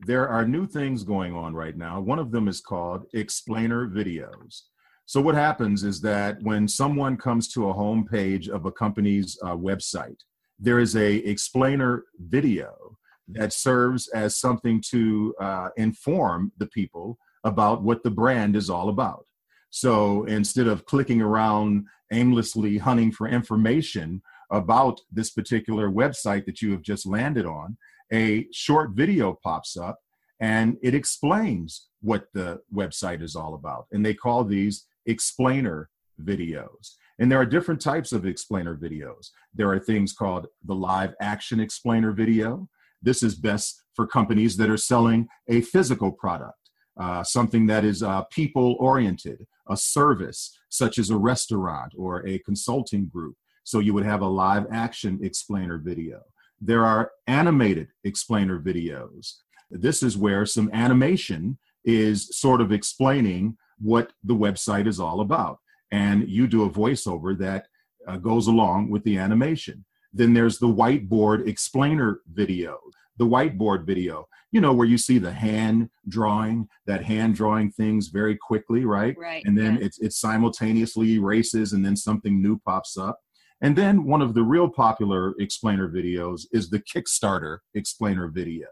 There 0.00 0.28
are 0.28 0.46
new 0.46 0.66
things 0.66 1.02
going 1.02 1.34
on 1.34 1.54
right 1.54 1.76
now. 1.76 2.00
One 2.00 2.18
of 2.18 2.30
them 2.30 2.46
is 2.46 2.60
called 2.60 3.06
explainer 3.14 3.88
videos. 3.88 4.62
So, 5.06 5.20
what 5.20 5.34
happens 5.34 5.84
is 5.84 6.00
that 6.02 6.40
when 6.42 6.68
someone 6.68 7.16
comes 7.16 7.48
to 7.54 7.68
a 7.68 7.72
home 7.72 8.06
page 8.06 8.48
of 8.48 8.66
a 8.66 8.72
company's 8.72 9.38
uh, 9.42 9.56
website, 9.56 10.18
there 10.58 10.78
is 10.78 10.96
a 10.96 11.16
explainer 11.16 12.04
video 12.18 12.98
that 13.28 13.52
serves 13.52 14.08
as 14.08 14.36
something 14.38 14.82
to 14.90 15.34
uh, 15.40 15.68
inform 15.76 16.52
the 16.58 16.66
people 16.66 17.18
about 17.44 17.82
what 17.82 18.02
the 18.02 18.10
brand 18.10 18.56
is 18.56 18.70
all 18.70 18.88
about. 18.88 19.26
So 19.70 20.24
instead 20.24 20.66
of 20.66 20.86
clicking 20.86 21.20
around 21.20 21.86
aimlessly 22.12 22.78
hunting 22.78 23.12
for 23.12 23.28
information 23.28 24.22
about 24.50 25.00
this 25.12 25.30
particular 25.30 25.90
website 25.90 26.46
that 26.46 26.62
you 26.62 26.70
have 26.72 26.82
just 26.82 27.06
landed 27.06 27.44
on, 27.44 27.76
a 28.12 28.46
short 28.52 28.90
video 28.90 29.38
pops 29.42 29.76
up 29.76 29.98
and 30.40 30.76
it 30.82 30.94
explains 30.94 31.88
what 32.00 32.26
the 32.32 32.60
website 32.72 33.22
is 33.22 33.34
all 33.34 33.54
about. 33.54 33.86
And 33.92 34.04
they 34.04 34.14
call 34.14 34.44
these 34.44 34.86
explainer 35.06 35.90
videos. 36.22 36.94
And 37.18 37.30
there 37.30 37.40
are 37.40 37.46
different 37.46 37.80
types 37.80 38.12
of 38.12 38.24
explainer 38.24 38.76
videos. 38.76 39.30
There 39.52 39.70
are 39.70 39.78
things 39.78 40.12
called 40.12 40.46
the 40.64 40.74
live 40.74 41.14
action 41.20 41.58
explainer 41.58 42.12
video. 42.12 42.68
This 43.02 43.22
is 43.22 43.34
best 43.34 43.82
for 43.94 44.06
companies 44.06 44.56
that 44.58 44.70
are 44.70 44.76
selling 44.76 45.28
a 45.48 45.60
physical 45.60 46.12
product, 46.12 46.70
uh, 47.00 47.24
something 47.24 47.66
that 47.66 47.84
is 47.84 48.02
uh, 48.02 48.22
people 48.30 48.76
oriented, 48.78 49.46
a 49.68 49.76
service 49.76 50.56
such 50.68 50.98
as 50.98 51.10
a 51.10 51.16
restaurant 51.16 51.92
or 51.96 52.24
a 52.26 52.38
consulting 52.40 53.08
group. 53.08 53.36
So 53.64 53.80
you 53.80 53.92
would 53.94 54.06
have 54.06 54.22
a 54.22 54.26
live 54.26 54.66
action 54.72 55.18
explainer 55.22 55.78
video. 55.78 56.20
There 56.60 56.84
are 56.84 57.12
animated 57.26 57.88
explainer 58.04 58.58
videos. 58.60 59.34
This 59.70 60.02
is 60.02 60.16
where 60.16 60.46
some 60.46 60.70
animation 60.72 61.58
is 61.84 62.36
sort 62.36 62.60
of 62.60 62.72
explaining 62.72 63.56
what 63.78 64.12
the 64.24 64.34
website 64.34 64.86
is 64.86 64.98
all 64.98 65.20
about. 65.20 65.58
And 65.90 66.28
you 66.28 66.46
do 66.46 66.64
a 66.64 66.70
voiceover 66.70 67.38
that 67.38 67.66
uh, 68.06 68.16
goes 68.16 68.46
along 68.46 68.90
with 68.90 69.04
the 69.04 69.18
animation. 69.18 69.84
Then 70.12 70.34
there's 70.34 70.58
the 70.58 70.66
whiteboard 70.66 71.46
explainer 71.46 72.20
video, 72.32 72.78
the 73.18 73.26
whiteboard 73.26 73.86
video, 73.86 74.26
you 74.52 74.60
know, 74.60 74.72
where 74.72 74.86
you 74.86 74.96
see 74.96 75.18
the 75.18 75.32
hand 75.32 75.90
drawing, 76.08 76.68
that 76.86 77.04
hand 77.04 77.34
drawing 77.34 77.70
things 77.70 78.08
very 78.08 78.36
quickly, 78.36 78.84
right? 78.84 79.16
Right. 79.18 79.44
And 79.44 79.56
then 79.56 79.74
yeah. 79.74 79.86
it's 79.86 79.98
it 79.98 80.12
simultaneously 80.12 81.14
erases 81.14 81.72
and 81.72 81.84
then 81.84 81.96
something 81.96 82.40
new 82.40 82.58
pops 82.58 82.96
up. 82.96 83.18
And 83.60 83.74
then 83.76 84.04
one 84.04 84.22
of 84.22 84.34
the 84.34 84.42
real 84.42 84.68
popular 84.68 85.34
explainer 85.38 85.88
videos 85.88 86.42
is 86.52 86.70
the 86.70 86.80
Kickstarter 86.80 87.58
explainer 87.74 88.28
video. 88.28 88.66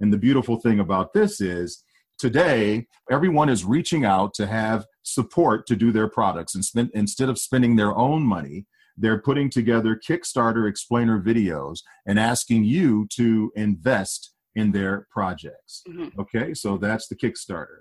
And 0.00 0.12
the 0.12 0.18
beautiful 0.18 0.56
thing 0.58 0.80
about 0.80 1.12
this 1.12 1.40
is 1.40 1.84
today 2.18 2.86
everyone 3.10 3.48
is 3.48 3.64
reaching 3.64 4.04
out 4.04 4.34
to 4.34 4.46
have 4.46 4.84
support 5.02 5.66
to 5.66 5.76
do 5.76 5.92
their 5.92 6.08
products 6.08 6.54
and 6.54 6.64
spend, 6.64 6.90
instead 6.94 7.28
of 7.28 7.38
spending 7.38 7.76
their 7.76 7.94
own 7.96 8.22
money 8.22 8.66
they're 8.98 9.18
putting 9.22 9.48
together 9.48 9.98
kickstarter 10.06 10.68
explainer 10.68 11.18
videos 11.20 11.78
and 12.06 12.20
asking 12.20 12.62
you 12.62 13.06
to 13.10 13.50
invest 13.56 14.34
in 14.54 14.70
their 14.70 15.06
projects 15.10 15.82
Mhm. 15.88 16.16
okay 16.18 16.52
so 16.52 16.76
that's 16.76 17.08
the 17.08 17.16
kickstarter 17.16 17.78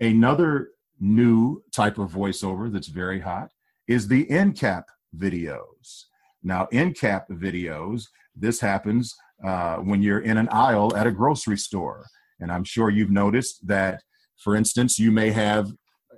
another 0.00 0.68
new 1.00 1.62
type 1.72 1.98
of 1.98 2.12
voiceover 2.12 2.72
that's 2.72 2.86
very 2.88 3.20
hot 3.20 3.50
is 3.88 4.06
the 4.08 4.30
end 4.30 4.56
cap 4.56 4.84
videos 5.16 6.04
now 6.42 6.66
end 6.72 6.96
cap 6.98 7.26
videos 7.30 8.04
this 8.36 8.60
happens 8.60 9.14
uh, 9.44 9.76
when 9.76 10.02
you're 10.02 10.20
in 10.20 10.36
an 10.36 10.48
aisle 10.50 10.94
at 10.96 11.06
a 11.06 11.10
grocery 11.10 11.58
store 11.58 12.04
and 12.40 12.50
I'm 12.50 12.64
sure 12.64 12.90
you've 12.90 13.10
noticed 13.10 13.66
that, 13.66 14.02
for 14.36 14.56
instance, 14.56 14.98
you 14.98 15.10
may 15.10 15.30
have 15.30 15.72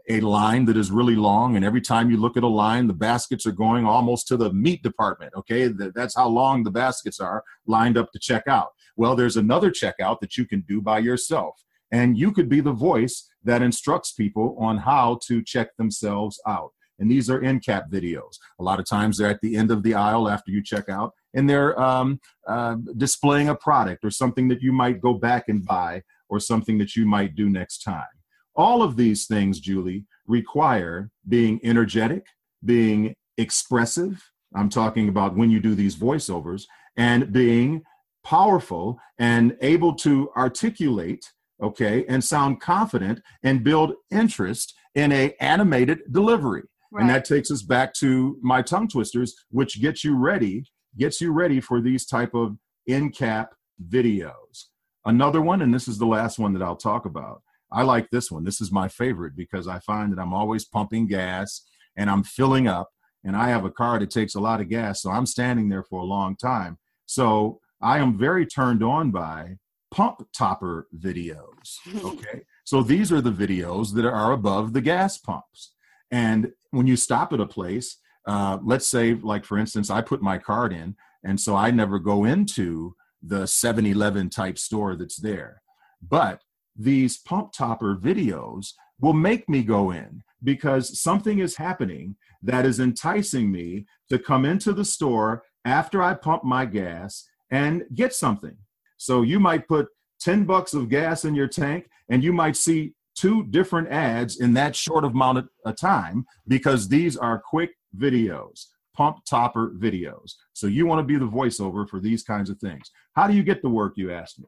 a 0.08 0.20
line 0.20 0.64
that 0.66 0.76
is 0.76 0.90
really 0.90 1.16
long, 1.16 1.56
and 1.56 1.64
every 1.64 1.80
time 1.80 2.10
you 2.10 2.16
look 2.16 2.36
at 2.36 2.44
a 2.44 2.48
line, 2.48 2.86
the 2.86 2.92
baskets 2.92 3.44
are 3.44 3.52
going 3.52 3.84
almost 3.84 4.28
to 4.28 4.36
the 4.36 4.52
meat 4.52 4.82
department. 4.82 5.32
Okay, 5.36 5.68
that's 5.68 6.16
how 6.16 6.28
long 6.28 6.62
the 6.62 6.70
baskets 6.70 7.18
are 7.18 7.42
lined 7.66 7.98
up 7.98 8.12
to 8.12 8.18
check 8.18 8.44
out. 8.46 8.68
Well, 8.96 9.16
there's 9.16 9.36
another 9.36 9.70
checkout 9.70 10.20
that 10.20 10.36
you 10.36 10.46
can 10.46 10.62
do 10.68 10.80
by 10.80 11.00
yourself, 11.00 11.60
and 11.90 12.16
you 12.16 12.32
could 12.32 12.48
be 12.48 12.60
the 12.60 12.72
voice 12.72 13.28
that 13.42 13.62
instructs 13.62 14.12
people 14.12 14.56
on 14.58 14.78
how 14.78 15.18
to 15.26 15.42
check 15.42 15.76
themselves 15.76 16.40
out. 16.46 16.72
And 16.98 17.10
these 17.10 17.28
are 17.28 17.42
end 17.42 17.64
cap 17.64 17.90
videos. 17.90 18.36
A 18.58 18.62
lot 18.62 18.80
of 18.80 18.86
times 18.86 19.18
they're 19.18 19.30
at 19.30 19.40
the 19.42 19.56
end 19.56 19.70
of 19.70 19.82
the 19.82 19.94
aisle 19.94 20.28
after 20.28 20.50
you 20.50 20.62
check 20.62 20.88
out, 20.88 21.12
and 21.34 21.48
they're 21.48 21.78
um, 21.80 22.20
uh, 22.48 22.76
displaying 22.96 23.48
a 23.48 23.54
product 23.54 24.04
or 24.04 24.10
something 24.10 24.48
that 24.48 24.62
you 24.62 24.72
might 24.72 25.00
go 25.00 25.14
back 25.14 25.44
and 25.48 25.64
buy 25.64 26.02
or 26.28 26.40
something 26.40 26.78
that 26.78 26.96
you 26.96 27.06
might 27.06 27.34
do 27.34 27.48
next 27.48 27.82
time. 27.82 28.06
All 28.54 28.82
of 28.82 28.96
these 28.96 29.26
things, 29.26 29.60
Julie, 29.60 30.06
require 30.26 31.10
being 31.28 31.60
energetic, 31.62 32.26
being 32.64 33.14
expressive. 33.36 34.30
I'm 34.54 34.70
talking 34.70 35.08
about 35.08 35.36
when 35.36 35.50
you 35.50 35.60
do 35.60 35.74
these 35.74 35.96
voiceovers, 35.96 36.64
and 36.96 37.32
being 37.32 37.82
powerful 38.24 38.98
and 39.18 39.56
able 39.60 39.94
to 39.94 40.30
articulate, 40.36 41.32
okay, 41.62 42.04
and 42.08 42.24
sound 42.24 42.60
confident 42.60 43.20
and 43.42 43.62
build 43.62 43.92
interest 44.10 44.74
in 44.94 45.12
a 45.12 45.34
animated 45.38 46.00
delivery. 46.10 46.64
And 47.00 47.10
that 47.10 47.24
takes 47.24 47.50
us 47.50 47.62
back 47.62 47.94
to 47.94 48.38
my 48.42 48.62
tongue 48.62 48.88
twisters, 48.88 49.34
which 49.50 49.80
gets 49.80 50.04
you 50.04 50.16
ready, 50.16 50.64
gets 50.98 51.20
you 51.20 51.32
ready 51.32 51.60
for 51.60 51.80
these 51.80 52.06
type 52.06 52.34
of 52.34 52.56
end-cap 52.88 53.54
videos. 53.90 54.64
Another 55.04 55.40
one, 55.40 55.62
and 55.62 55.72
this 55.72 55.88
is 55.88 55.98
the 55.98 56.06
last 56.06 56.38
one 56.38 56.52
that 56.54 56.62
I'll 56.62 56.76
talk 56.76 57.04
about. 57.04 57.42
I 57.70 57.82
like 57.82 58.10
this 58.10 58.30
one. 58.30 58.44
This 58.44 58.60
is 58.60 58.72
my 58.72 58.88
favorite 58.88 59.36
because 59.36 59.68
I 59.68 59.78
find 59.80 60.12
that 60.12 60.20
I'm 60.20 60.32
always 60.32 60.64
pumping 60.64 61.06
gas 61.06 61.62
and 61.96 62.10
I'm 62.10 62.22
filling 62.22 62.68
up, 62.68 62.90
and 63.24 63.36
I 63.36 63.48
have 63.48 63.64
a 63.64 63.70
car 63.70 63.98
that 63.98 64.10
takes 64.10 64.34
a 64.34 64.40
lot 64.40 64.60
of 64.60 64.68
gas, 64.68 65.02
so 65.02 65.10
I'm 65.10 65.26
standing 65.26 65.68
there 65.68 65.82
for 65.82 66.00
a 66.00 66.04
long 66.04 66.36
time. 66.36 66.78
So 67.06 67.60
I 67.80 67.98
am 67.98 68.18
very 68.18 68.46
turned 68.46 68.82
on 68.82 69.10
by 69.10 69.56
pump 69.90 70.26
topper 70.36 70.88
videos. 70.96 71.78
Okay. 72.04 72.42
so 72.64 72.82
these 72.82 73.10
are 73.12 73.20
the 73.20 73.32
videos 73.32 73.94
that 73.94 74.04
are 74.04 74.32
above 74.32 74.72
the 74.72 74.80
gas 74.80 75.18
pumps. 75.18 75.72
And 76.10 76.52
when 76.70 76.86
you 76.86 76.96
stop 76.96 77.32
at 77.32 77.40
a 77.40 77.46
place, 77.46 77.98
uh, 78.26 78.58
let's 78.62 78.88
say, 78.88 79.14
like 79.14 79.44
for 79.44 79.58
instance, 79.58 79.90
I 79.90 80.00
put 80.00 80.22
my 80.22 80.38
card 80.38 80.72
in, 80.72 80.96
and 81.24 81.40
so 81.40 81.54
I 81.56 81.70
never 81.70 81.98
go 81.98 82.24
into 82.24 82.96
the 83.22 83.46
7 83.46 83.86
Eleven 83.86 84.30
type 84.30 84.58
store 84.58 84.96
that's 84.96 85.16
there. 85.16 85.62
But 86.02 86.42
these 86.76 87.18
pump 87.18 87.52
topper 87.52 87.96
videos 87.96 88.72
will 89.00 89.12
make 89.12 89.48
me 89.48 89.62
go 89.62 89.90
in 89.90 90.22
because 90.42 91.00
something 91.00 91.38
is 91.38 91.56
happening 91.56 92.16
that 92.42 92.64
is 92.66 92.80
enticing 92.80 93.50
me 93.50 93.86
to 94.10 94.18
come 94.18 94.44
into 94.44 94.72
the 94.72 94.84
store 94.84 95.42
after 95.64 96.02
I 96.02 96.14
pump 96.14 96.44
my 96.44 96.64
gas 96.64 97.28
and 97.50 97.84
get 97.94 98.14
something. 98.14 98.56
So 98.96 99.22
you 99.22 99.40
might 99.40 99.68
put 99.68 99.88
10 100.20 100.44
bucks 100.44 100.74
of 100.74 100.88
gas 100.88 101.24
in 101.24 101.34
your 101.34 101.48
tank 101.48 101.88
and 102.08 102.22
you 102.22 102.32
might 102.32 102.56
see 102.56 102.94
two 103.16 103.44
different 103.46 103.88
ads 103.88 104.40
in 104.40 104.54
that 104.54 104.76
short 104.76 105.04
amount 105.04 105.38
of 105.38 105.48
a 105.64 105.72
time 105.72 106.26
because 106.46 106.88
these 106.88 107.16
are 107.16 107.38
quick 107.38 107.70
videos 107.96 108.66
pump 108.96 109.18
topper 109.28 109.72
videos. 109.76 110.32
So 110.54 110.66
you 110.66 110.86
want 110.86 111.00
to 111.00 111.04
be 111.04 111.18
the 111.18 111.30
voiceover 111.30 111.88
for 111.88 112.00
these 112.00 112.22
kinds 112.22 112.48
of 112.48 112.58
things. 112.58 112.90
How 113.14 113.26
do 113.26 113.34
you 113.34 113.42
get 113.42 113.60
the 113.60 113.68
work 113.68 113.92
you 113.96 114.10
asked 114.10 114.38
me? 114.38 114.46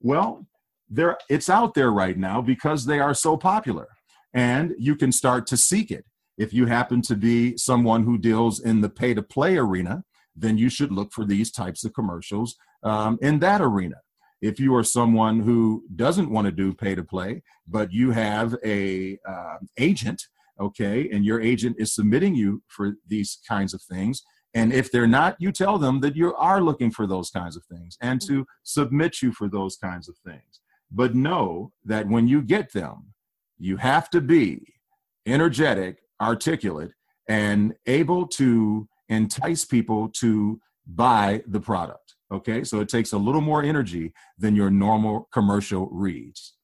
Well 0.00 0.46
there 0.88 1.18
it's 1.28 1.50
out 1.50 1.74
there 1.74 1.90
right 1.90 2.16
now 2.16 2.40
because 2.40 2.84
they 2.84 3.00
are 3.00 3.14
so 3.14 3.36
popular 3.36 3.88
and 4.34 4.74
you 4.78 4.94
can 4.94 5.10
start 5.10 5.46
to 5.48 5.56
seek 5.56 5.90
it. 5.90 6.04
If 6.38 6.52
you 6.52 6.66
happen 6.66 7.00
to 7.02 7.16
be 7.16 7.56
someone 7.56 8.04
who 8.04 8.18
deals 8.18 8.60
in 8.60 8.82
the 8.82 8.90
pay 8.90 9.14
to 9.14 9.22
play 9.22 9.56
arena 9.56 10.04
then 10.36 10.58
you 10.58 10.68
should 10.68 10.92
look 10.92 11.12
for 11.12 11.24
these 11.24 11.50
types 11.50 11.82
of 11.84 11.94
commercials 11.94 12.56
um, 12.82 13.18
in 13.22 13.38
that 13.38 13.62
arena 13.62 13.96
if 14.42 14.60
you 14.60 14.74
are 14.74 14.84
someone 14.84 15.40
who 15.40 15.84
doesn't 15.96 16.30
want 16.30 16.46
to 16.46 16.52
do 16.52 16.72
pay 16.74 16.94
to 16.94 17.02
play 17.02 17.42
but 17.66 17.92
you 17.92 18.10
have 18.10 18.56
a 18.64 19.18
uh, 19.28 19.56
agent 19.78 20.22
okay 20.60 21.08
and 21.10 21.24
your 21.24 21.40
agent 21.40 21.76
is 21.78 21.94
submitting 21.94 22.34
you 22.34 22.62
for 22.68 22.94
these 23.08 23.38
kinds 23.48 23.74
of 23.74 23.82
things 23.82 24.22
and 24.56 24.72
if 24.72 24.90
they're 24.90 25.06
not 25.06 25.36
you 25.38 25.52
tell 25.52 25.76
them 25.76 26.00
that 26.00 26.16
you 26.16 26.34
are 26.34 26.62
looking 26.62 26.90
for 26.90 27.06
those 27.06 27.28
kinds 27.28 27.56
of 27.56 27.64
things 27.64 27.98
and 28.00 28.22
to 28.22 28.46
submit 28.62 29.20
you 29.20 29.30
for 29.30 29.48
those 29.50 29.76
kinds 29.76 30.08
of 30.08 30.16
things. 30.24 30.60
But 30.90 31.14
know 31.14 31.72
that 31.84 32.08
when 32.08 32.26
you 32.26 32.40
get 32.40 32.72
them 32.72 33.12
you 33.58 33.76
have 33.76 34.08
to 34.10 34.20
be 34.22 34.74
energetic 35.26 35.98
articulate 36.22 36.92
and 37.28 37.74
able 37.86 38.26
to 38.26 38.88
entice 39.10 39.66
people 39.66 40.08
to 40.20 40.58
buy 40.86 41.42
the 41.46 41.60
product 41.60 42.15
okay 42.32 42.64
so 42.64 42.80
it 42.80 42.88
takes 42.88 43.12
a 43.12 43.18
little 43.18 43.40
more 43.40 43.62
energy 43.62 44.12
than 44.38 44.56
your 44.56 44.70
normal 44.70 45.28
commercial 45.32 45.88
reads 45.90 46.55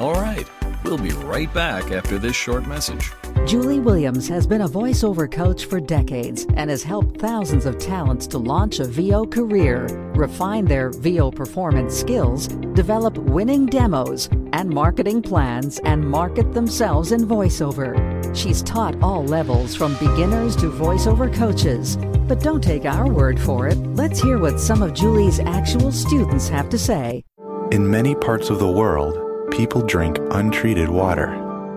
All 0.00 0.14
right, 0.14 0.46
We'll 0.84 0.98
be 0.98 1.10
right 1.10 1.52
back 1.52 1.90
after 1.90 2.18
this 2.18 2.36
short 2.36 2.66
message. 2.66 3.10
Julie 3.46 3.80
Williams 3.80 4.28
has 4.28 4.46
been 4.46 4.62
a 4.62 4.68
voiceover 4.68 5.30
coach 5.30 5.64
for 5.64 5.80
decades 5.80 6.46
and 6.54 6.70
has 6.70 6.82
helped 6.82 7.20
thousands 7.20 7.66
of 7.66 7.78
talents 7.78 8.26
to 8.28 8.38
launch 8.38 8.78
a 8.78 8.84
VO 8.84 9.26
career, 9.26 9.86
refine 10.14 10.64
their 10.64 10.90
VO 10.90 11.30
performance 11.30 11.94
skills, 11.94 12.48
develop 12.48 13.16
winning 13.18 13.66
demos 13.66 14.28
and 14.52 14.70
marketing 14.70 15.20
plans, 15.22 15.78
and 15.80 16.08
market 16.08 16.52
themselves 16.52 17.12
in 17.12 17.26
voiceover. 17.26 17.94
She's 18.36 18.62
taught 18.62 19.00
all 19.02 19.24
levels 19.24 19.74
from 19.74 19.94
beginners 19.94 20.54
to 20.56 20.70
voiceover 20.70 21.32
coaches. 21.34 21.96
But 22.28 22.40
don't 22.40 22.62
take 22.62 22.84
our 22.84 23.08
word 23.08 23.40
for 23.40 23.68
it. 23.68 23.76
Let's 23.94 24.20
hear 24.20 24.38
what 24.38 24.60
some 24.60 24.82
of 24.82 24.94
Julie's 24.94 25.40
actual 25.40 25.92
students 25.92 26.48
have 26.48 26.68
to 26.70 26.78
say. 26.78 27.24
In 27.70 27.90
many 27.90 28.14
parts 28.14 28.48
of 28.48 28.60
the 28.60 28.70
world, 28.70 29.18
people 29.50 29.82
drink 29.82 30.18
untreated 30.30 30.88
water. 30.88 31.26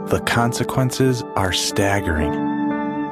The 0.08 0.22
consequences 0.22 1.22
are 1.36 1.52
staggering. 1.52 2.32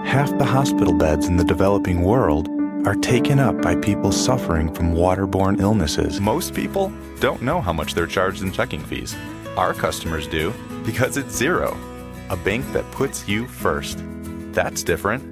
Half 0.05 0.37
the 0.37 0.45
hospital 0.45 0.93
beds 0.93 1.27
in 1.27 1.35
the 1.35 1.43
developing 1.43 2.03
world 2.03 2.47
are 2.87 2.95
taken 2.95 3.37
up 3.37 3.61
by 3.61 3.75
people 3.75 4.13
suffering 4.13 4.73
from 4.73 4.93
waterborne 4.95 5.59
illnesses. 5.59 6.21
Most 6.21 6.53
people 6.53 6.89
don't 7.19 7.41
know 7.41 7.59
how 7.59 7.73
much 7.73 7.95
they're 7.95 8.07
charged 8.07 8.43
in 8.43 8.53
checking 8.53 8.85
fees. 8.85 9.13
Our 9.57 9.73
customers 9.73 10.25
do 10.25 10.53
because 10.85 11.17
it's 11.17 11.35
zero. 11.35 11.77
A 12.29 12.37
bank 12.37 12.71
that 12.71 12.89
puts 12.91 13.27
you 13.27 13.45
first. 13.45 14.01
That's 14.53 14.83
different. 14.83 15.28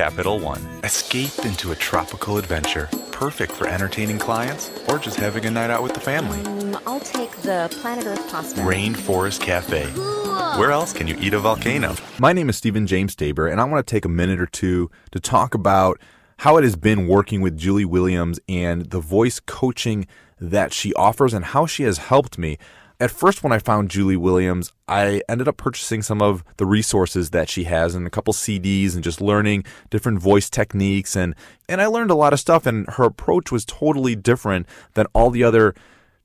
Capital 0.00 0.38
One. 0.38 0.66
Escape 0.82 1.44
into 1.44 1.72
a 1.72 1.76
tropical 1.76 2.38
adventure, 2.38 2.88
perfect 3.12 3.52
for 3.52 3.68
entertaining 3.68 4.18
clients 4.18 4.70
or 4.88 4.98
just 4.98 5.18
having 5.18 5.44
a 5.44 5.50
night 5.50 5.68
out 5.68 5.82
with 5.82 5.92
the 5.92 6.00
family. 6.00 6.40
Um, 6.40 6.80
I'll 6.86 7.00
take 7.00 7.30
the 7.42 7.68
Planet 7.82 8.06
Earth 8.06 8.30
pasta. 8.30 8.62
Rainforest 8.62 9.42
Cafe. 9.42 9.92
Cool. 9.94 10.58
Where 10.58 10.70
else 10.70 10.94
can 10.94 11.06
you 11.06 11.18
eat 11.20 11.34
a 11.34 11.38
volcano? 11.38 11.96
My 12.18 12.32
name 12.32 12.48
is 12.48 12.56
Stephen 12.56 12.86
James 12.86 13.14
Tabor, 13.14 13.46
and 13.46 13.60
I 13.60 13.64
want 13.64 13.86
to 13.86 13.90
take 13.94 14.06
a 14.06 14.08
minute 14.08 14.40
or 14.40 14.46
two 14.46 14.90
to 15.10 15.20
talk 15.20 15.52
about 15.52 16.00
how 16.38 16.56
it 16.56 16.64
has 16.64 16.76
been 16.76 17.06
working 17.06 17.42
with 17.42 17.58
Julie 17.58 17.84
Williams 17.84 18.40
and 18.48 18.86
the 18.88 19.00
voice 19.00 19.38
coaching 19.38 20.06
that 20.40 20.72
she 20.72 20.94
offers 20.94 21.34
and 21.34 21.44
how 21.44 21.66
she 21.66 21.82
has 21.82 21.98
helped 21.98 22.38
me. 22.38 22.56
At 23.00 23.10
first, 23.10 23.42
when 23.42 23.50
I 23.50 23.58
found 23.58 23.90
Julie 23.90 24.18
Williams, 24.18 24.72
I 24.86 25.22
ended 25.26 25.48
up 25.48 25.56
purchasing 25.56 26.02
some 26.02 26.20
of 26.20 26.44
the 26.58 26.66
resources 26.66 27.30
that 27.30 27.48
she 27.48 27.64
has 27.64 27.94
and 27.94 28.06
a 28.06 28.10
couple 28.10 28.34
CDs 28.34 28.94
and 28.94 29.02
just 29.02 29.22
learning 29.22 29.64
different 29.88 30.18
voice 30.18 30.50
techniques. 30.50 31.16
And, 31.16 31.34
and 31.66 31.80
I 31.80 31.86
learned 31.86 32.10
a 32.10 32.14
lot 32.14 32.34
of 32.34 32.40
stuff, 32.40 32.66
and 32.66 32.86
her 32.90 33.04
approach 33.04 33.50
was 33.50 33.64
totally 33.64 34.14
different 34.14 34.66
than 34.92 35.06
all 35.14 35.30
the 35.30 35.42
other 35.42 35.74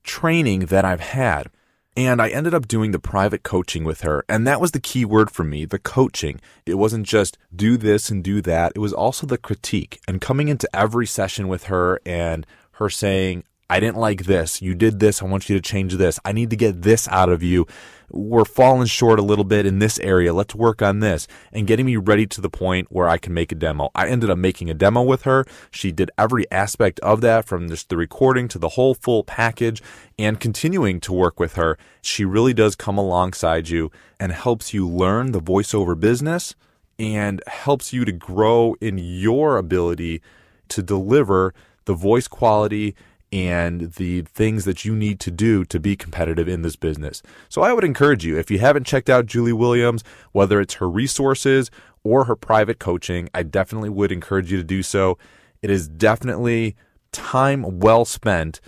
training 0.04 0.66
that 0.66 0.84
I've 0.84 1.00
had. 1.00 1.50
And 1.96 2.22
I 2.22 2.28
ended 2.28 2.54
up 2.54 2.68
doing 2.68 2.92
the 2.92 3.00
private 3.00 3.44
coaching 3.44 3.86
with 3.86 4.02
her. 4.02 4.26
And 4.28 4.46
that 4.46 4.60
was 4.60 4.72
the 4.72 4.82
key 4.82 5.06
word 5.06 5.32
for 5.32 5.46
me 5.46 5.64
the 5.64 5.80
coaching. 5.80 6.42
It 6.66 6.74
wasn't 6.74 7.08
just 7.08 7.38
do 7.56 7.78
this 7.78 8.10
and 8.10 8.22
do 8.22 8.42
that, 8.42 8.74
it 8.76 8.80
was 8.80 8.92
also 8.92 9.26
the 9.26 9.38
critique 9.38 10.02
and 10.10 10.20
coming 10.20 10.50
into 10.50 10.68
every 10.76 11.08
session 11.08 11.48
with 11.48 11.66
her 11.66 12.02
and 12.06 12.46
her 12.74 12.90
saying, 12.90 13.46
I 13.70 13.80
didn't 13.80 13.98
like 13.98 14.26
this. 14.26 14.62
You 14.62 14.76
did 14.76 15.00
this. 15.00 15.22
I 15.22 15.26
want 15.26 15.50
you 15.50 15.56
to 15.56 15.62
change 15.62 15.96
this. 15.96 16.20
I 16.24 16.32
need 16.34 16.52
to 16.52 16.56
get 16.56 16.84
this 16.84 17.08
out 17.08 17.30
of 17.30 17.42
you. 17.42 17.66
We're 18.12 18.46
falling 18.46 18.86
short 18.86 19.18
a 19.18 19.24
little 19.24 19.44
bit 19.44 19.66
in 19.66 19.80
this 19.80 20.00
area. 20.00 20.34
Let's 20.34 20.54
work 20.54 20.84
on 20.84 21.00
this 21.00 21.28
and 21.52 21.66
getting 21.66 21.88
me 21.88 21.98
ready 21.98 22.28
to 22.28 22.42
the 22.42 22.50
point 22.50 22.92
where 22.92 23.10
I 23.10 23.18
can 23.18 23.34
make 23.34 23.52
a 23.52 23.56
demo. 23.56 23.90
I 23.96 24.08
ended 24.08 24.30
up 24.30 24.38
making 24.38 24.70
a 24.70 24.76
demo 24.76 25.02
with 25.02 25.24
her. 25.24 25.46
She 25.72 25.92
did 25.92 26.12
every 26.16 26.50
aspect 26.52 27.00
of 27.00 27.22
that 27.22 27.46
from 27.46 27.68
just 27.68 27.90
the 27.90 27.98
recording 27.98 28.48
to 28.50 28.60
the 28.60 28.70
whole 28.70 28.94
full 28.94 29.24
package 29.24 29.82
and 30.20 30.40
continuing 30.40 31.00
to 31.02 31.14
work 31.14 31.40
with 31.40 31.56
her. 31.56 31.80
She 32.04 32.24
really 32.24 32.54
does 32.54 32.76
come 32.76 33.00
alongside 33.00 33.70
you 33.70 33.92
and 34.20 34.32
helps 34.32 34.76
you 34.76 34.88
learn 34.88 35.32
the 35.32 35.42
voiceover 35.42 36.00
business 36.00 36.54
and 37.00 37.42
helps 37.48 37.92
you 37.92 38.06
to 38.06 38.12
grow 38.12 38.76
in 38.80 39.00
your 39.00 39.58
ability 39.58 40.22
to 40.70 40.84
deliver 40.84 41.54
the 41.86 41.96
voice 41.96 42.28
quality 42.28 42.96
and 43.32 43.94
the 43.94 44.22
things 44.22 44.66
that 44.66 44.86
you 44.86 44.96
need 44.96 45.20
to 45.22 45.32
do 45.32 45.66
to 45.66 45.80
be 45.80 45.96
competitive 45.96 46.48
in 46.48 46.62
this 46.62 46.76
business. 46.76 47.22
So 47.50 47.62
I 47.62 47.74
would 47.74 47.84
encourage 47.84 48.26
you, 48.26 48.38
if 48.38 48.50
you 48.50 48.60
haven't 48.60 48.86
checked 48.86 49.10
out 49.10 49.26
Julie 49.26 49.54
Williams, 49.54 50.04
whether 50.32 50.62
it's 50.62 50.76
her 50.76 50.90
resources 50.90 51.70
or 52.04 52.26
her 52.26 52.36
private 52.36 52.80
coaching, 52.80 53.30
I 53.34 53.44
definitely 53.44 53.90
would 53.90 54.12
encourage 54.12 54.52
you 54.52 54.58
to 54.58 54.64
do 54.64 54.84
so. 54.84 55.18
It 55.62 55.70
is 55.70 55.88
definitely 55.88 56.76
time 57.16 57.80
well 57.80 58.06
spent. 58.06 58.62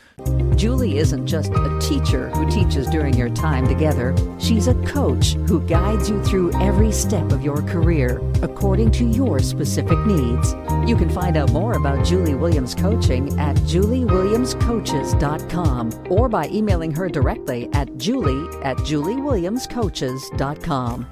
Julie 0.56 0.98
isn't 0.98 1.28
just 1.28 1.52
a 1.54 1.78
teacher 1.80 2.30
who 2.30 2.50
teaches 2.50 2.88
during 2.88 3.14
your 3.14 3.30
time 3.30 3.68
together. 3.68 4.16
She's 4.40 4.68
a 4.68 4.74
coach 4.86 5.34
who 5.48 5.62
guides 5.62 6.10
you 6.10 6.24
through 6.24 6.52
every 6.62 6.92
step 6.92 7.32
of 7.32 7.44
your 7.44 7.62
career 7.62 8.20
according 8.42 8.90
to 8.92 9.06
your 9.06 9.40
specific 9.40 10.00
needs. 10.00 10.56
You 10.88 10.96
can 10.96 11.10
find 11.10 11.36
out 11.38 11.52
more 11.52 11.74
about 11.74 12.06
Julie 12.06 12.36
Williams 12.36 12.74
coaching 12.74 13.38
at 13.40 13.58
juliewilliamscoaches.com 13.58 16.12
or 16.12 16.30
by 16.30 16.48
emailing 16.48 16.92
her 16.92 17.10
directly 17.10 17.70
at 17.74 17.98
julie 17.98 18.48
at 18.64 18.78
juliewilliamscoaches.com. 18.78 21.08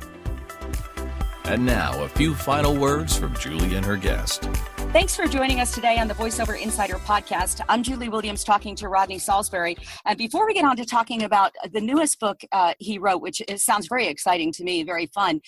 And 1.45 1.63
now, 1.63 2.03
a 2.03 2.09
few 2.09 2.33
final 2.33 2.75
words 2.75 3.15
from 3.15 3.35
Julie 3.35 3.75
and 3.75 3.85
her 3.85 3.97
guest. 3.97 4.49
Thanks 4.91 5.15
for 5.15 5.27
joining 5.27 5.59
us 5.59 5.73
today 5.73 5.97
on 5.99 6.07
the 6.07 6.13
VoiceOver 6.13 6.59
Insider 6.61 6.95
podcast. 6.95 7.61
I'm 7.67 7.83
Julie 7.83 8.09
Williams 8.09 8.43
talking 8.43 8.75
to 8.77 8.87
Rodney 8.87 9.17
Saulsberry. 9.17 9.77
And 10.05 10.17
before 10.17 10.45
we 10.45 10.53
get 10.53 10.65
on 10.65 10.77
to 10.77 10.85
talking 10.85 11.23
about 11.23 11.51
the 11.71 11.81
newest 11.81 12.19
book 12.19 12.41
uh, 12.51 12.73
he 12.79 12.97
wrote, 12.97 13.21
which 13.21 13.41
is, 13.47 13.63
sounds 13.63 13.87
very 13.87 14.07
exciting 14.07 14.51
to 14.53 14.63
me, 14.63 14.83
very 14.83 15.07
fun, 15.07 15.41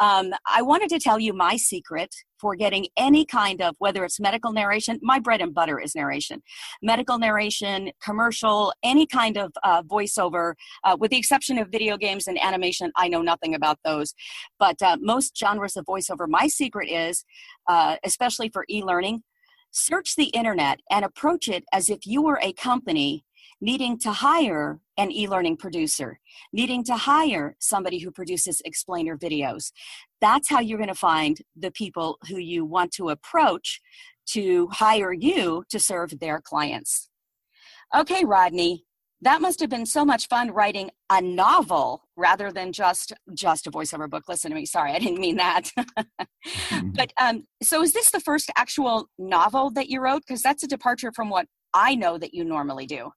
um, 0.00 0.32
I 0.46 0.62
wanted 0.62 0.88
to 0.90 0.98
tell 0.98 1.18
you 1.18 1.32
my 1.32 1.56
secret 1.56 2.14
for 2.44 2.54
getting 2.54 2.86
any 2.98 3.24
kind 3.24 3.62
of, 3.62 3.74
whether 3.78 4.04
it's 4.04 4.20
medical 4.20 4.52
narration, 4.52 4.98
my 5.00 5.18
bread 5.18 5.40
and 5.40 5.54
butter 5.54 5.80
is 5.80 5.94
narration, 5.94 6.42
medical 6.82 7.18
narration, 7.18 7.90
commercial, 8.04 8.70
any 8.82 9.06
kind 9.06 9.38
of 9.38 9.50
uh, 9.62 9.82
voiceover, 9.84 10.52
uh, 10.84 10.94
with 11.00 11.10
the 11.10 11.16
exception 11.16 11.56
of 11.56 11.68
video 11.70 11.96
games 11.96 12.26
and 12.26 12.38
animation. 12.38 12.92
I 12.98 13.08
know 13.08 13.22
nothing 13.22 13.54
about 13.54 13.78
those. 13.82 14.12
But 14.58 14.82
uh, 14.82 14.98
most 15.00 15.34
genres 15.34 15.74
of 15.74 15.86
voiceover, 15.86 16.28
my 16.28 16.46
secret 16.46 16.90
is, 16.90 17.24
uh, 17.66 17.96
especially 18.04 18.50
for 18.50 18.66
e 18.68 18.82
learning, 18.82 19.22
search 19.70 20.14
the 20.14 20.28
internet 20.40 20.80
and 20.90 21.02
approach 21.02 21.48
it 21.48 21.64
as 21.72 21.88
if 21.88 22.00
you 22.04 22.20
were 22.20 22.40
a 22.42 22.52
company 22.52 23.24
needing 23.62 23.98
to 23.98 24.12
hire 24.12 24.80
an 24.96 25.10
e-learning 25.10 25.56
producer 25.56 26.20
needing 26.52 26.84
to 26.84 26.94
hire 26.94 27.56
somebody 27.58 27.98
who 27.98 28.10
produces 28.10 28.60
explainer 28.64 29.16
videos 29.16 29.72
that's 30.24 30.48
how 30.48 30.60
you're 30.60 30.78
going 30.78 30.88
to 30.88 30.94
find 30.94 31.42
the 31.54 31.70
people 31.70 32.18
who 32.28 32.38
you 32.38 32.64
want 32.64 32.90
to 32.92 33.10
approach 33.10 33.80
to 34.26 34.68
hire 34.68 35.12
you 35.12 35.64
to 35.68 35.78
serve 35.78 36.18
their 36.18 36.40
clients. 36.40 37.10
Okay 37.94 38.24
rodney 38.24 38.84
that 39.20 39.40
must 39.40 39.58
have 39.60 39.70
been 39.70 39.86
so 39.86 40.04
much 40.04 40.28
fun 40.28 40.50
writing 40.50 40.90
a 41.08 41.20
novel 41.22 42.02
rather 42.14 42.52
than 42.52 42.72
just 42.72 43.12
just 43.32 43.66
a 43.66 43.70
voiceover 43.70 44.08
book. 44.08 44.24
Listen 44.28 44.50
to 44.50 44.54
me 44.54 44.66
sorry 44.66 44.92
i 44.92 44.98
didn't 44.98 45.20
mean 45.20 45.36
that. 45.36 45.70
But 46.98 47.10
um, 47.18 47.46
so 47.62 47.82
is 47.82 47.94
this 47.94 48.10
the 48.10 48.20
first 48.20 48.50
actual 48.54 49.08
novel 49.18 49.70
that 49.70 49.88
you 49.88 50.00
wrote? 50.00 50.22
Because 50.26 50.42
that's 50.42 50.62
a 50.62 50.66
departure 50.66 51.12
from 51.14 51.28
what 51.30 51.46
i 51.72 51.94
know 51.94 52.18
that 52.18 52.34
you 52.34 52.44
normally 52.44 52.86
do. 52.86 53.10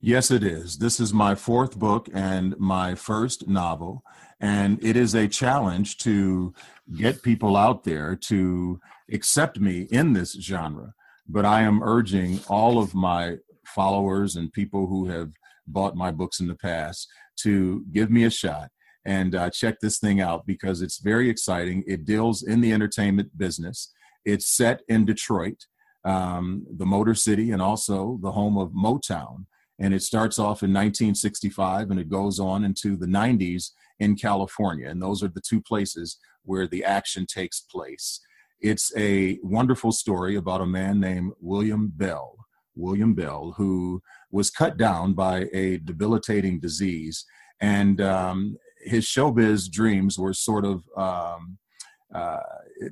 Yes, 0.00 0.30
it 0.30 0.44
is. 0.44 0.78
This 0.78 1.00
is 1.00 1.12
my 1.12 1.34
fourth 1.34 1.76
book 1.76 2.08
and 2.14 2.56
my 2.58 2.94
first 2.94 3.48
novel. 3.48 4.04
And 4.40 4.82
it 4.84 4.96
is 4.96 5.14
a 5.14 5.28
challenge 5.28 5.98
to 5.98 6.54
get 6.96 7.22
people 7.22 7.56
out 7.56 7.84
there 7.84 8.14
to 8.14 8.80
accept 9.12 9.58
me 9.58 9.88
in 9.90 10.12
this 10.12 10.32
genre. 10.40 10.94
But 11.28 11.44
I 11.44 11.62
am 11.62 11.82
urging 11.82 12.40
all 12.48 12.78
of 12.78 12.94
my 12.94 13.36
followers 13.66 14.36
and 14.36 14.52
people 14.52 14.86
who 14.86 15.08
have 15.08 15.30
bought 15.66 15.96
my 15.96 16.10
books 16.10 16.40
in 16.40 16.46
the 16.46 16.54
past 16.54 17.08
to 17.40 17.84
give 17.92 18.10
me 18.10 18.24
a 18.24 18.30
shot 18.30 18.70
and 19.04 19.34
uh, 19.34 19.50
check 19.50 19.80
this 19.80 19.98
thing 19.98 20.20
out 20.20 20.46
because 20.46 20.82
it's 20.82 20.98
very 20.98 21.28
exciting. 21.28 21.84
It 21.86 22.04
deals 22.04 22.42
in 22.42 22.60
the 22.60 22.72
entertainment 22.72 23.36
business. 23.36 23.92
It's 24.24 24.46
set 24.46 24.82
in 24.88 25.04
Detroit, 25.04 25.66
um, 26.04 26.66
the 26.76 26.86
Motor 26.86 27.14
City, 27.14 27.50
and 27.50 27.60
also 27.60 28.18
the 28.22 28.32
home 28.32 28.56
of 28.56 28.70
Motown 28.70 29.46
and 29.78 29.94
it 29.94 30.02
starts 30.02 30.38
off 30.38 30.62
in 30.62 30.72
1965 30.72 31.90
and 31.90 32.00
it 32.00 32.08
goes 32.08 32.40
on 32.40 32.64
into 32.64 32.96
the 32.96 33.06
90s 33.06 33.70
in 33.98 34.16
California. 34.16 34.88
And 34.88 35.02
those 35.02 35.22
are 35.22 35.28
the 35.28 35.40
two 35.40 35.60
places 35.60 36.18
where 36.44 36.66
the 36.66 36.84
action 36.84 37.26
takes 37.26 37.60
place. 37.60 38.20
It's 38.60 38.92
a 38.96 39.38
wonderful 39.42 39.92
story 39.92 40.36
about 40.36 40.60
a 40.60 40.66
man 40.66 41.00
named 41.00 41.32
William 41.40 41.92
Bell. 41.94 42.34
William 42.74 43.14
Bell, 43.14 43.54
who 43.56 44.02
was 44.30 44.50
cut 44.50 44.76
down 44.76 45.12
by 45.14 45.46
a 45.52 45.78
debilitating 45.78 46.60
disease, 46.60 47.24
and 47.60 48.00
um, 48.00 48.56
his 48.84 49.04
showbiz 49.04 49.70
dreams 49.70 50.18
were 50.18 50.32
sort 50.32 50.64
of 50.64 50.84
um, 50.96 51.58
uh, 52.14 52.38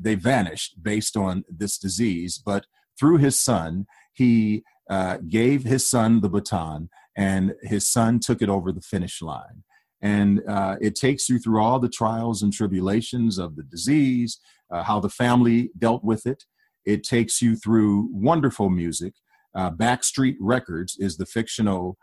they 0.00 0.14
vanished 0.14 0.82
based 0.82 1.16
on 1.16 1.44
this 1.48 1.78
disease. 1.78 2.40
But 2.44 2.66
through 2.98 3.18
his 3.18 3.38
son, 3.38 3.86
he 4.12 4.64
uh, 4.90 5.18
gave 5.28 5.64
his 5.64 5.88
son 5.88 6.20
the 6.20 6.28
baton, 6.28 6.90
and 7.16 7.54
his 7.62 7.88
son 7.88 8.18
took 8.18 8.42
it 8.42 8.48
over 8.48 8.72
the 8.72 8.80
finish 8.80 9.22
line. 9.22 9.62
And 10.02 10.42
uh, 10.48 10.76
it 10.80 10.94
takes 10.94 11.28
you 11.28 11.38
through 11.38 11.62
all 11.62 11.78
the 11.78 11.88
trials 11.88 12.42
and 12.42 12.52
tribulations 12.52 13.38
of 13.38 13.56
the 13.56 13.62
disease, 13.62 14.38
uh, 14.70 14.82
how 14.82 15.00
the 15.00 15.08
family 15.08 15.70
dealt 15.78 16.04
with 16.04 16.26
it. 16.26 16.44
It 16.84 17.02
takes 17.02 17.40
you 17.42 17.56
through 17.56 18.08
wonderful 18.12 18.70
music. 18.70 19.14
Uh, 19.54 19.70
Backstreet 19.70 20.36
Records 20.38 20.96
is 20.98 21.16
the 21.16 21.26
fictional 21.26 21.96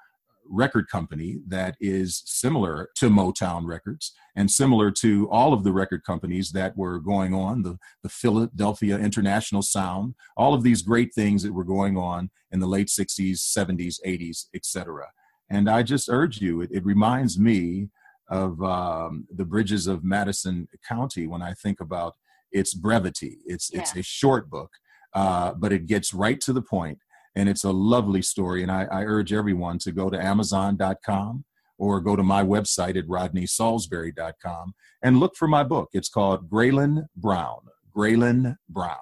record 0.49 0.87
company 0.89 1.39
that 1.47 1.75
is 1.79 2.21
similar 2.25 2.89
to 2.95 3.09
Motown 3.09 3.65
Records 3.65 4.13
and 4.35 4.49
similar 4.49 4.91
to 4.91 5.29
all 5.29 5.53
of 5.53 5.63
the 5.63 5.71
record 5.71 6.03
companies 6.03 6.51
that 6.51 6.75
were 6.77 6.99
going 6.99 7.33
on, 7.33 7.63
the, 7.63 7.77
the 8.01 8.09
Philadelphia 8.09 8.97
International 8.97 9.61
Sound, 9.61 10.15
all 10.35 10.53
of 10.53 10.63
these 10.63 10.81
great 10.81 11.13
things 11.13 11.43
that 11.43 11.53
were 11.53 11.63
going 11.63 11.97
on 11.97 12.29
in 12.51 12.59
the 12.59 12.67
late 12.67 12.87
60s, 12.87 13.39
70s, 13.39 13.95
80s, 14.05 14.45
etc. 14.53 15.07
And 15.53 15.69
I 15.69 15.83
just 15.83 16.09
urge 16.09 16.41
you, 16.41 16.61
it, 16.61 16.71
it 16.71 16.83
reminds 16.83 17.37
me 17.37 17.89
of 18.29 18.61
um, 18.63 19.27
the 19.29 19.45
bridges 19.45 19.85
of 19.85 20.03
Madison 20.03 20.67
County 20.87 21.27
when 21.27 21.43
I 21.43 21.53
think 21.53 21.79
about 21.79 22.15
its 22.51 22.73
brevity. 22.73 23.37
It's, 23.45 23.69
yeah. 23.71 23.81
it's 23.81 23.95
a 23.95 24.01
short 24.01 24.49
book, 24.49 24.71
uh, 25.13 25.53
but 25.53 25.71
it 25.71 25.85
gets 25.85 26.11
right 26.11 26.41
to 26.41 26.53
the 26.53 26.61
point 26.61 26.97
and 27.35 27.47
it's 27.47 27.63
a 27.65 27.71
lovely 27.71 28.23
story. 28.23 28.63
And 28.63 28.71
I, 28.71 28.85
I 28.85 29.03
urge 29.03 29.31
everyone 29.31 29.77
to 29.79 29.91
go 29.91 30.09
to 30.09 30.19
Amazon.com 30.19 31.45
or 31.77 32.01
go 32.01 32.15
to 32.15 32.23
my 32.23 32.43
website 32.43 32.97
at 32.97 33.07
rodneysaulsberry.com 33.07 34.73
and 35.03 35.19
look 35.19 35.35
for 35.35 35.47
my 35.47 35.63
book. 35.63 35.89
It's 35.93 36.09
called 36.09 36.49
Graylin 36.49 37.05
Brown. 37.15 37.59
Graylin 37.95 38.55
Brown. 38.69 38.97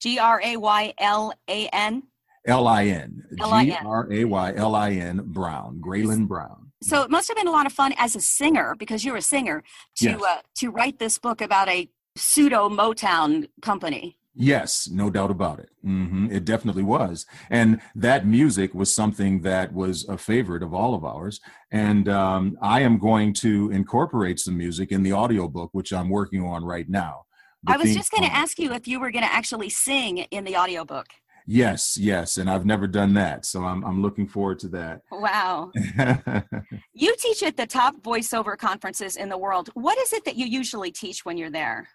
G 0.00 0.18
R 0.18 0.40
A 0.44 0.56
Y 0.56 0.94
L 0.98 1.32
A 1.48 1.68
N. 1.68 2.02
L 2.46 2.66
I 2.66 2.86
N. 2.86 3.22
G 3.36 3.76
R 3.84 4.12
A 4.12 4.24
Y 4.24 4.52
L 4.56 4.74
I 4.74 4.90
N 4.90 5.22
Brown. 5.24 5.80
Graylin 5.80 6.26
Brown. 6.26 6.72
So 6.82 7.02
it 7.02 7.10
must 7.10 7.28
have 7.28 7.36
been 7.36 7.46
a 7.46 7.52
lot 7.52 7.66
of 7.66 7.72
fun 7.72 7.94
as 7.96 8.16
a 8.16 8.20
singer 8.20 8.74
because 8.76 9.04
you're 9.04 9.16
a 9.16 9.22
singer 9.22 9.62
to 9.96 10.10
yes. 10.10 10.22
uh, 10.22 10.38
to 10.56 10.70
write 10.70 10.98
this 10.98 11.18
book 11.18 11.40
about 11.40 11.68
a 11.68 11.88
pseudo 12.16 12.68
Motown 12.68 13.48
company. 13.60 14.18
Yes, 14.34 14.88
no 14.90 15.10
doubt 15.10 15.30
about 15.30 15.58
it. 15.58 15.68
Mm-hmm. 15.84 16.32
It 16.32 16.46
definitely 16.46 16.82
was. 16.82 17.26
And 17.50 17.80
that 17.94 18.26
music 18.26 18.72
was 18.72 18.94
something 18.94 19.42
that 19.42 19.74
was 19.74 20.08
a 20.08 20.16
favorite 20.16 20.62
of 20.62 20.72
all 20.72 20.94
of 20.94 21.04
ours. 21.04 21.40
And 21.70 22.08
um, 22.08 22.56
I 22.62 22.80
am 22.80 22.98
going 22.98 23.34
to 23.34 23.70
incorporate 23.70 24.40
some 24.40 24.56
music 24.56 24.90
in 24.90 25.02
the 25.02 25.12
audiobook, 25.12 25.70
which 25.72 25.92
I'm 25.92 26.08
working 26.08 26.42
on 26.42 26.64
right 26.64 26.88
now. 26.88 27.26
I 27.66 27.76
was 27.76 27.94
just 27.94 28.10
going 28.10 28.24
to 28.24 28.34
ask 28.34 28.58
you 28.58 28.72
if 28.72 28.88
you 28.88 28.98
were 28.98 29.10
going 29.10 29.24
to 29.24 29.32
actually 29.32 29.68
sing 29.68 30.18
in 30.18 30.44
the 30.44 30.56
audiobook. 30.56 31.06
Yes, 31.46 31.96
yes, 31.98 32.36
and 32.36 32.48
I've 32.48 32.64
never 32.64 32.86
done 32.86 33.14
that, 33.14 33.44
so 33.44 33.64
I'm 33.64 33.84
I'm 33.84 34.00
looking 34.02 34.26
forward 34.28 34.58
to 34.60 34.68
that. 34.68 35.02
Wow. 35.10 35.72
you 36.94 37.14
teach 37.18 37.42
at 37.42 37.56
the 37.56 37.66
top 37.66 37.96
voiceover 38.02 38.56
conferences 38.56 39.16
in 39.16 39.28
the 39.28 39.38
world. 39.38 39.70
What 39.74 39.98
is 39.98 40.12
it 40.12 40.24
that 40.24 40.36
you 40.36 40.46
usually 40.46 40.92
teach 40.92 41.24
when 41.24 41.36
you're 41.36 41.50
there? 41.50 41.88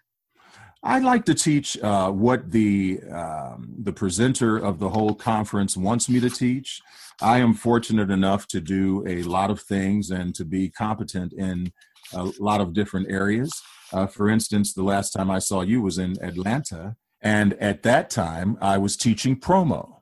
I 0.82 1.00
like 1.00 1.24
to 1.24 1.34
teach 1.34 1.76
uh, 1.78 2.10
what 2.10 2.50
the 2.50 3.00
um, 3.10 3.74
the 3.82 3.92
presenter 3.92 4.58
of 4.58 4.78
the 4.78 4.88
whole 4.88 5.14
conference 5.14 5.76
wants 5.76 6.08
me 6.08 6.20
to 6.20 6.30
teach. 6.30 6.80
I 7.20 7.38
am 7.38 7.54
fortunate 7.54 8.10
enough 8.10 8.46
to 8.48 8.60
do 8.60 9.04
a 9.06 9.22
lot 9.22 9.50
of 9.50 9.60
things 9.60 10.10
and 10.10 10.34
to 10.36 10.44
be 10.44 10.70
competent 10.70 11.32
in 11.32 11.72
a 12.14 12.30
lot 12.38 12.60
of 12.60 12.74
different 12.74 13.10
areas. 13.10 13.50
Uh, 13.92 14.06
for 14.06 14.28
instance, 14.28 14.72
the 14.72 14.84
last 14.84 15.10
time 15.10 15.30
I 15.30 15.40
saw 15.40 15.62
you 15.62 15.82
was 15.82 15.98
in 15.98 16.22
Atlanta, 16.22 16.96
and 17.22 17.54
at 17.54 17.82
that 17.82 18.10
time 18.10 18.56
I 18.60 18.78
was 18.78 18.96
teaching 18.96 19.38
promo 19.38 20.00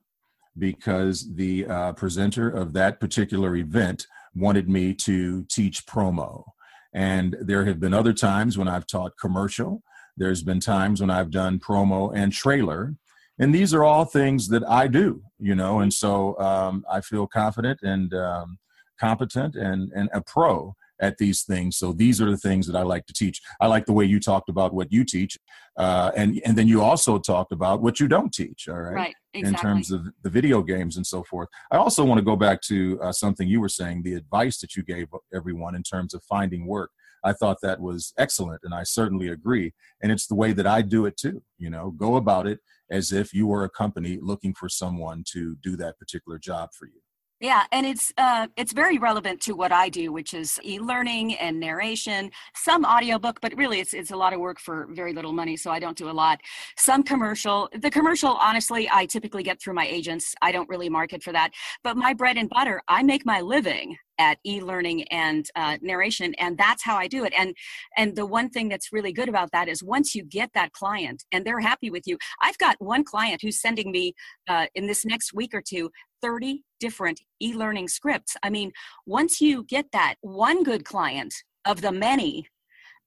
because 0.58 1.34
the 1.34 1.66
uh, 1.66 1.92
presenter 1.92 2.48
of 2.48 2.72
that 2.74 3.00
particular 3.00 3.56
event 3.56 4.06
wanted 4.34 4.68
me 4.68 4.94
to 4.94 5.44
teach 5.44 5.86
promo. 5.86 6.44
And 6.92 7.36
there 7.40 7.64
have 7.66 7.78
been 7.78 7.94
other 7.94 8.12
times 8.12 8.56
when 8.56 8.68
I've 8.68 8.86
taught 8.86 9.18
commercial. 9.20 9.82
There's 10.16 10.42
been 10.42 10.60
times 10.60 11.00
when 11.00 11.10
I've 11.10 11.30
done 11.30 11.58
promo 11.58 12.10
and 12.14 12.32
trailer, 12.32 12.94
and 13.38 13.54
these 13.54 13.74
are 13.74 13.84
all 13.84 14.06
things 14.06 14.48
that 14.48 14.66
I 14.66 14.86
do, 14.86 15.22
you 15.38 15.54
know, 15.54 15.80
and 15.80 15.92
so 15.92 16.38
um, 16.38 16.84
I 16.90 17.02
feel 17.02 17.26
confident 17.26 17.80
and 17.82 18.14
um, 18.14 18.58
competent 18.98 19.56
and, 19.56 19.92
and 19.94 20.08
a 20.14 20.22
pro 20.22 20.74
at 21.00 21.18
these 21.18 21.42
things. 21.42 21.76
So 21.76 21.92
these 21.92 22.20
are 22.20 22.30
the 22.30 22.36
things 22.36 22.66
that 22.66 22.76
I 22.76 22.82
like 22.82 23.06
to 23.06 23.12
teach. 23.12 23.40
I 23.60 23.66
like 23.66 23.86
the 23.86 23.92
way 23.92 24.04
you 24.04 24.20
talked 24.20 24.48
about 24.48 24.74
what 24.74 24.92
you 24.92 25.04
teach, 25.04 25.38
uh, 25.76 26.10
and 26.16 26.40
and 26.44 26.56
then 26.56 26.68
you 26.68 26.82
also 26.82 27.18
talked 27.18 27.52
about 27.52 27.82
what 27.82 28.00
you 28.00 28.08
don't 28.08 28.32
teach. 28.32 28.68
All 28.68 28.80
right, 28.80 28.94
right 28.94 29.14
exactly. 29.34 29.68
in 29.68 29.74
terms 29.74 29.90
of 29.90 30.06
the 30.22 30.30
video 30.30 30.62
games 30.62 30.96
and 30.96 31.06
so 31.06 31.22
forth. 31.22 31.48
I 31.70 31.76
also 31.76 32.04
want 32.04 32.18
to 32.18 32.24
go 32.24 32.36
back 32.36 32.60
to 32.62 33.00
uh, 33.02 33.12
something 33.12 33.48
you 33.48 33.60
were 33.60 33.68
saying, 33.68 34.02
the 34.02 34.14
advice 34.14 34.58
that 34.60 34.76
you 34.76 34.82
gave 34.82 35.08
everyone 35.34 35.74
in 35.74 35.82
terms 35.82 36.14
of 36.14 36.22
finding 36.24 36.66
work. 36.66 36.90
I 37.24 37.32
thought 37.32 37.58
that 37.62 37.80
was 37.80 38.12
excellent, 38.18 38.60
and 38.62 38.72
I 38.74 38.84
certainly 38.84 39.28
agree. 39.28 39.72
And 40.02 40.12
it's 40.12 40.26
the 40.26 40.34
way 40.34 40.52
that 40.52 40.66
I 40.66 40.82
do 40.82 41.06
it 41.06 41.16
too. 41.16 41.42
You 41.58 41.70
know, 41.70 41.90
go 41.90 42.16
about 42.16 42.46
it 42.46 42.60
as 42.90 43.12
if 43.12 43.34
you 43.34 43.46
were 43.46 43.64
a 43.64 43.70
company 43.70 44.18
looking 44.20 44.54
for 44.54 44.68
someone 44.68 45.24
to 45.32 45.56
do 45.56 45.76
that 45.76 45.98
particular 45.98 46.38
job 46.38 46.70
for 46.78 46.86
you. 46.86 47.00
Yeah, 47.38 47.64
and 47.70 47.84
it's 47.84 48.14
uh, 48.16 48.46
it's 48.56 48.72
very 48.72 48.96
relevant 48.96 49.42
to 49.42 49.52
what 49.52 49.70
I 49.70 49.90
do, 49.90 50.10
which 50.10 50.32
is 50.32 50.58
e-learning 50.64 51.34
and 51.34 51.60
narration. 51.60 52.30
Some 52.54 52.86
audiobook, 52.86 53.42
but 53.42 53.54
really 53.58 53.78
it's 53.78 53.92
it's 53.92 54.10
a 54.10 54.16
lot 54.16 54.32
of 54.32 54.40
work 54.40 54.58
for 54.58 54.86
very 54.92 55.12
little 55.12 55.34
money, 55.34 55.54
so 55.54 55.70
I 55.70 55.78
don't 55.78 55.98
do 55.98 56.08
a 56.08 56.12
lot. 56.12 56.40
Some 56.78 57.02
commercial. 57.02 57.68
The 57.78 57.90
commercial, 57.90 58.30
honestly, 58.40 58.88
I 58.90 59.04
typically 59.04 59.42
get 59.42 59.60
through 59.60 59.74
my 59.74 59.86
agents. 59.86 60.34
I 60.40 60.50
don't 60.50 60.68
really 60.70 60.88
market 60.88 61.22
for 61.22 61.32
that. 61.32 61.50
But 61.84 61.98
my 61.98 62.14
bread 62.14 62.38
and 62.38 62.48
butter, 62.48 62.80
I 62.88 63.02
make 63.02 63.26
my 63.26 63.42
living 63.42 63.98
at 64.18 64.38
e-learning 64.44 65.02
and 65.04 65.46
uh, 65.56 65.76
narration 65.82 66.34
and 66.38 66.56
that's 66.56 66.82
how 66.82 66.96
i 66.96 67.06
do 67.06 67.24
it 67.24 67.32
and 67.38 67.54
and 67.96 68.16
the 68.16 68.24
one 68.24 68.48
thing 68.48 68.68
that's 68.68 68.92
really 68.92 69.12
good 69.12 69.28
about 69.28 69.50
that 69.52 69.68
is 69.68 69.82
once 69.82 70.14
you 70.14 70.24
get 70.24 70.50
that 70.54 70.72
client 70.72 71.24
and 71.32 71.44
they're 71.44 71.60
happy 71.60 71.90
with 71.90 72.06
you 72.06 72.16
i've 72.42 72.56
got 72.58 72.76
one 72.78 73.04
client 73.04 73.40
who's 73.42 73.60
sending 73.60 73.90
me 73.90 74.14
uh, 74.48 74.66
in 74.74 74.86
this 74.86 75.04
next 75.04 75.34
week 75.34 75.52
or 75.52 75.62
two 75.62 75.90
30 76.22 76.64
different 76.80 77.20
e-learning 77.40 77.88
scripts 77.88 78.36
i 78.42 78.50
mean 78.50 78.72
once 79.06 79.40
you 79.40 79.64
get 79.64 79.86
that 79.92 80.14
one 80.20 80.62
good 80.62 80.84
client 80.84 81.34
of 81.64 81.80
the 81.80 81.92
many 81.92 82.46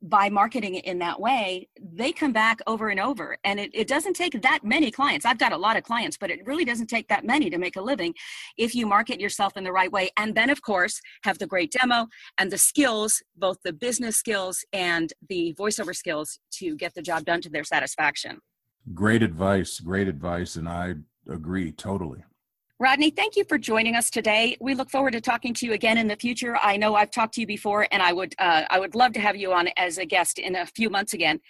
by 0.01 0.29
marketing 0.29 0.75
it 0.75 0.85
in 0.85 0.99
that 0.99 1.19
way, 1.19 1.67
they 1.77 2.11
come 2.11 2.31
back 2.31 2.59
over 2.67 2.89
and 2.89 2.99
over. 2.99 3.37
And 3.43 3.59
it, 3.59 3.71
it 3.73 3.87
doesn't 3.87 4.13
take 4.13 4.41
that 4.41 4.59
many 4.63 4.91
clients. 4.91 5.25
I've 5.25 5.37
got 5.37 5.51
a 5.51 5.57
lot 5.57 5.75
of 5.75 5.83
clients, 5.83 6.17
but 6.17 6.31
it 6.31 6.45
really 6.45 6.63
doesn't 6.63 6.87
take 6.87 7.07
that 7.09 7.25
many 7.25 7.49
to 7.49 7.57
make 7.57 7.75
a 7.75 7.81
living 7.81 8.13
if 8.57 8.73
you 8.73 8.87
market 8.87 9.19
yourself 9.19 9.57
in 9.57 9.63
the 9.63 9.71
right 9.71 9.91
way. 9.91 10.09
And 10.17 10.35
then, 10.35 10.49
of 10.49 10.61
course, 10.61 11.01
have 11.23 11.37
the 11.37 11.47
great 11.47 11.71
demo 11.71 12.07
and 12.37 12.49
the 12.49 12.57
skills, 12.57 13.21
both 13.35 13.57
the 13.63 13.73
business 13.73 14.15
skills 14.15 14.63
and 14.71 15.11
the 15.27 15.53
voiceover 15.59 15.95
skills 15.95 16.39
to 16.53 16.75
get 16.77 16.93
the 16.93 17.01
job 17.01 17.25
done 17.25 17.41
to 17.41 17.49
their 17.49 17.65
satisfaction. 17.65 18.39
Great 18.93 19.21
advice. 19.21 19.79
Great 19.79 20.07
advice. 20.07 20.55
And 20.55 20.69
I 20.69 20.95
agree 21.29 21.71
totally. 21.73 22.23
Rodney, 22.81 23.09
thank 23.09 23.35
you 23.35 23.43
for 23.43 23.57
joining 23.57 23.97
us 23.97 24.09
today. 24.09 24.55
We 24.61 24.73
look 24.73 24.89
forward 24.89 25.11
to 25.11 25.19
talking 25.19 25.53
to 25.55 25.65
you 25.65 25.73
again 25.73 25.97
in 25.97 26.07
the 26.07 26.15
future. 26.15 26.55
I 26.55 26.77
know 26.77 26.95
I've 26.95 27.11
talked 27.11 27.33
to 27.33 27.41
you 27.41 27.47
before, 27.47 27.85
and 27.91 28.01
I 28.01 28.13
would 28.13 28.33
uh, 28.39 28.63
I 28.69 28.79
would 28.79 28.95
love 28.95 29.11
to 29.13 29.19
have 29.19 29.35
you 29.35 29.51
on 29.51 29.67
as 29.75 29.97
a 29.97 30.05
guest 30.05 30.39
in 30.39 30.55
a 30.55 30.65
few 30.65 30.89
months 30.89 31.13
again. 31.13 31.41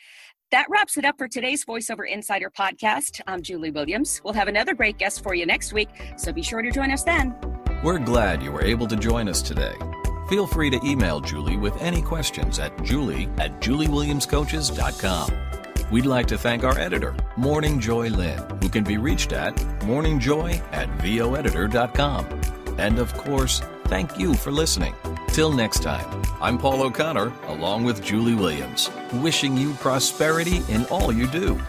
That 0.50 0.65
wraps 0.72 0.98
it 0.98 1.06
up 1.06 1.20
for 1.20 1.28
today's 1.28 1.63
VoiceOver 1.65 2.10
Insider 2.10 2.50
podcast. 2.50 3.22
I'm 3.28 3.44
Julie 3.44 3.70
Williams. 3.70 4.22
We'll 4.24 4.34
have 4.34 4.48
another 4.48 4.74
great 4.74 4.98
guest 4.98 5.22
for 5.22 5.36
you 5.36 5.46
next 5.46 5.72
week, 5.72 5.89
so 6.18 6.34
be 6.34 6.42
sure 6.42 6.63
to 6.63 6.72
join 6.72 6.89
us 6.89 7.04
then. 7.04 7.36
We're 7.84 8.00
glad 8.00 8.42
you 8.42 8.52
were 8.52 8.63
able 8.63 8.88
to 8.88 8.96
join 8.96 9.30
us 9.30 9.44
today. 9.44 9.76
Feel 10.30 10.48
free 10.48 10.72
to 10.72 10.84
email 10.84 11.22
Julie 11.22 11.58
with 11.58 11.80
any 11.80 12.02
questions 12.02 12.58
at 12.58 12.84
julie 12.84 13.30
at 13.38 13.62
juliewilliamscoaches.com. 13.62 15.59
We'd 15.91 16.06
like 16.06 16.28
to 16.28 16.38
thank 16.38 16.63
our 16.63 16.78
editor, 16.78 17.15
Morning 17.36 17.80
Joy 17.80 18.10
Lynn, 18.10 18.38
who 18.62 18.69
can 18.69 18.84
be 18.84 18.97
reached 18.97 19.34
at 19.34 19.56
morningjoy 19.82 20.62
at 20.71 20.88
voeditor.com. 20.99 22.28
And 22.78 22.99
of 22.99 23.12
course, 23.15 23.62
thank 23.86 24.19
you 24.19 24.36
for 24.36 24.52
listening. 24.52 24.93
Till 25.30 25.52
next 25.52 25.82
time, 25.82 26.21
I'm 26.41 26.60
Paul 26.60 26.84
O'Connor, 26.84 27.34
along 27.47 27.86
with 27.86 28.04
Julie 28.04 28.36
Williams, 28.36 28.91
wishing 29.13 29.58
you 29.58 29.73
prosperity 29.73 30.62
in 30.69 30.86
all 30.86 31.12
you 31.12 31.25
do. 31.25 31.60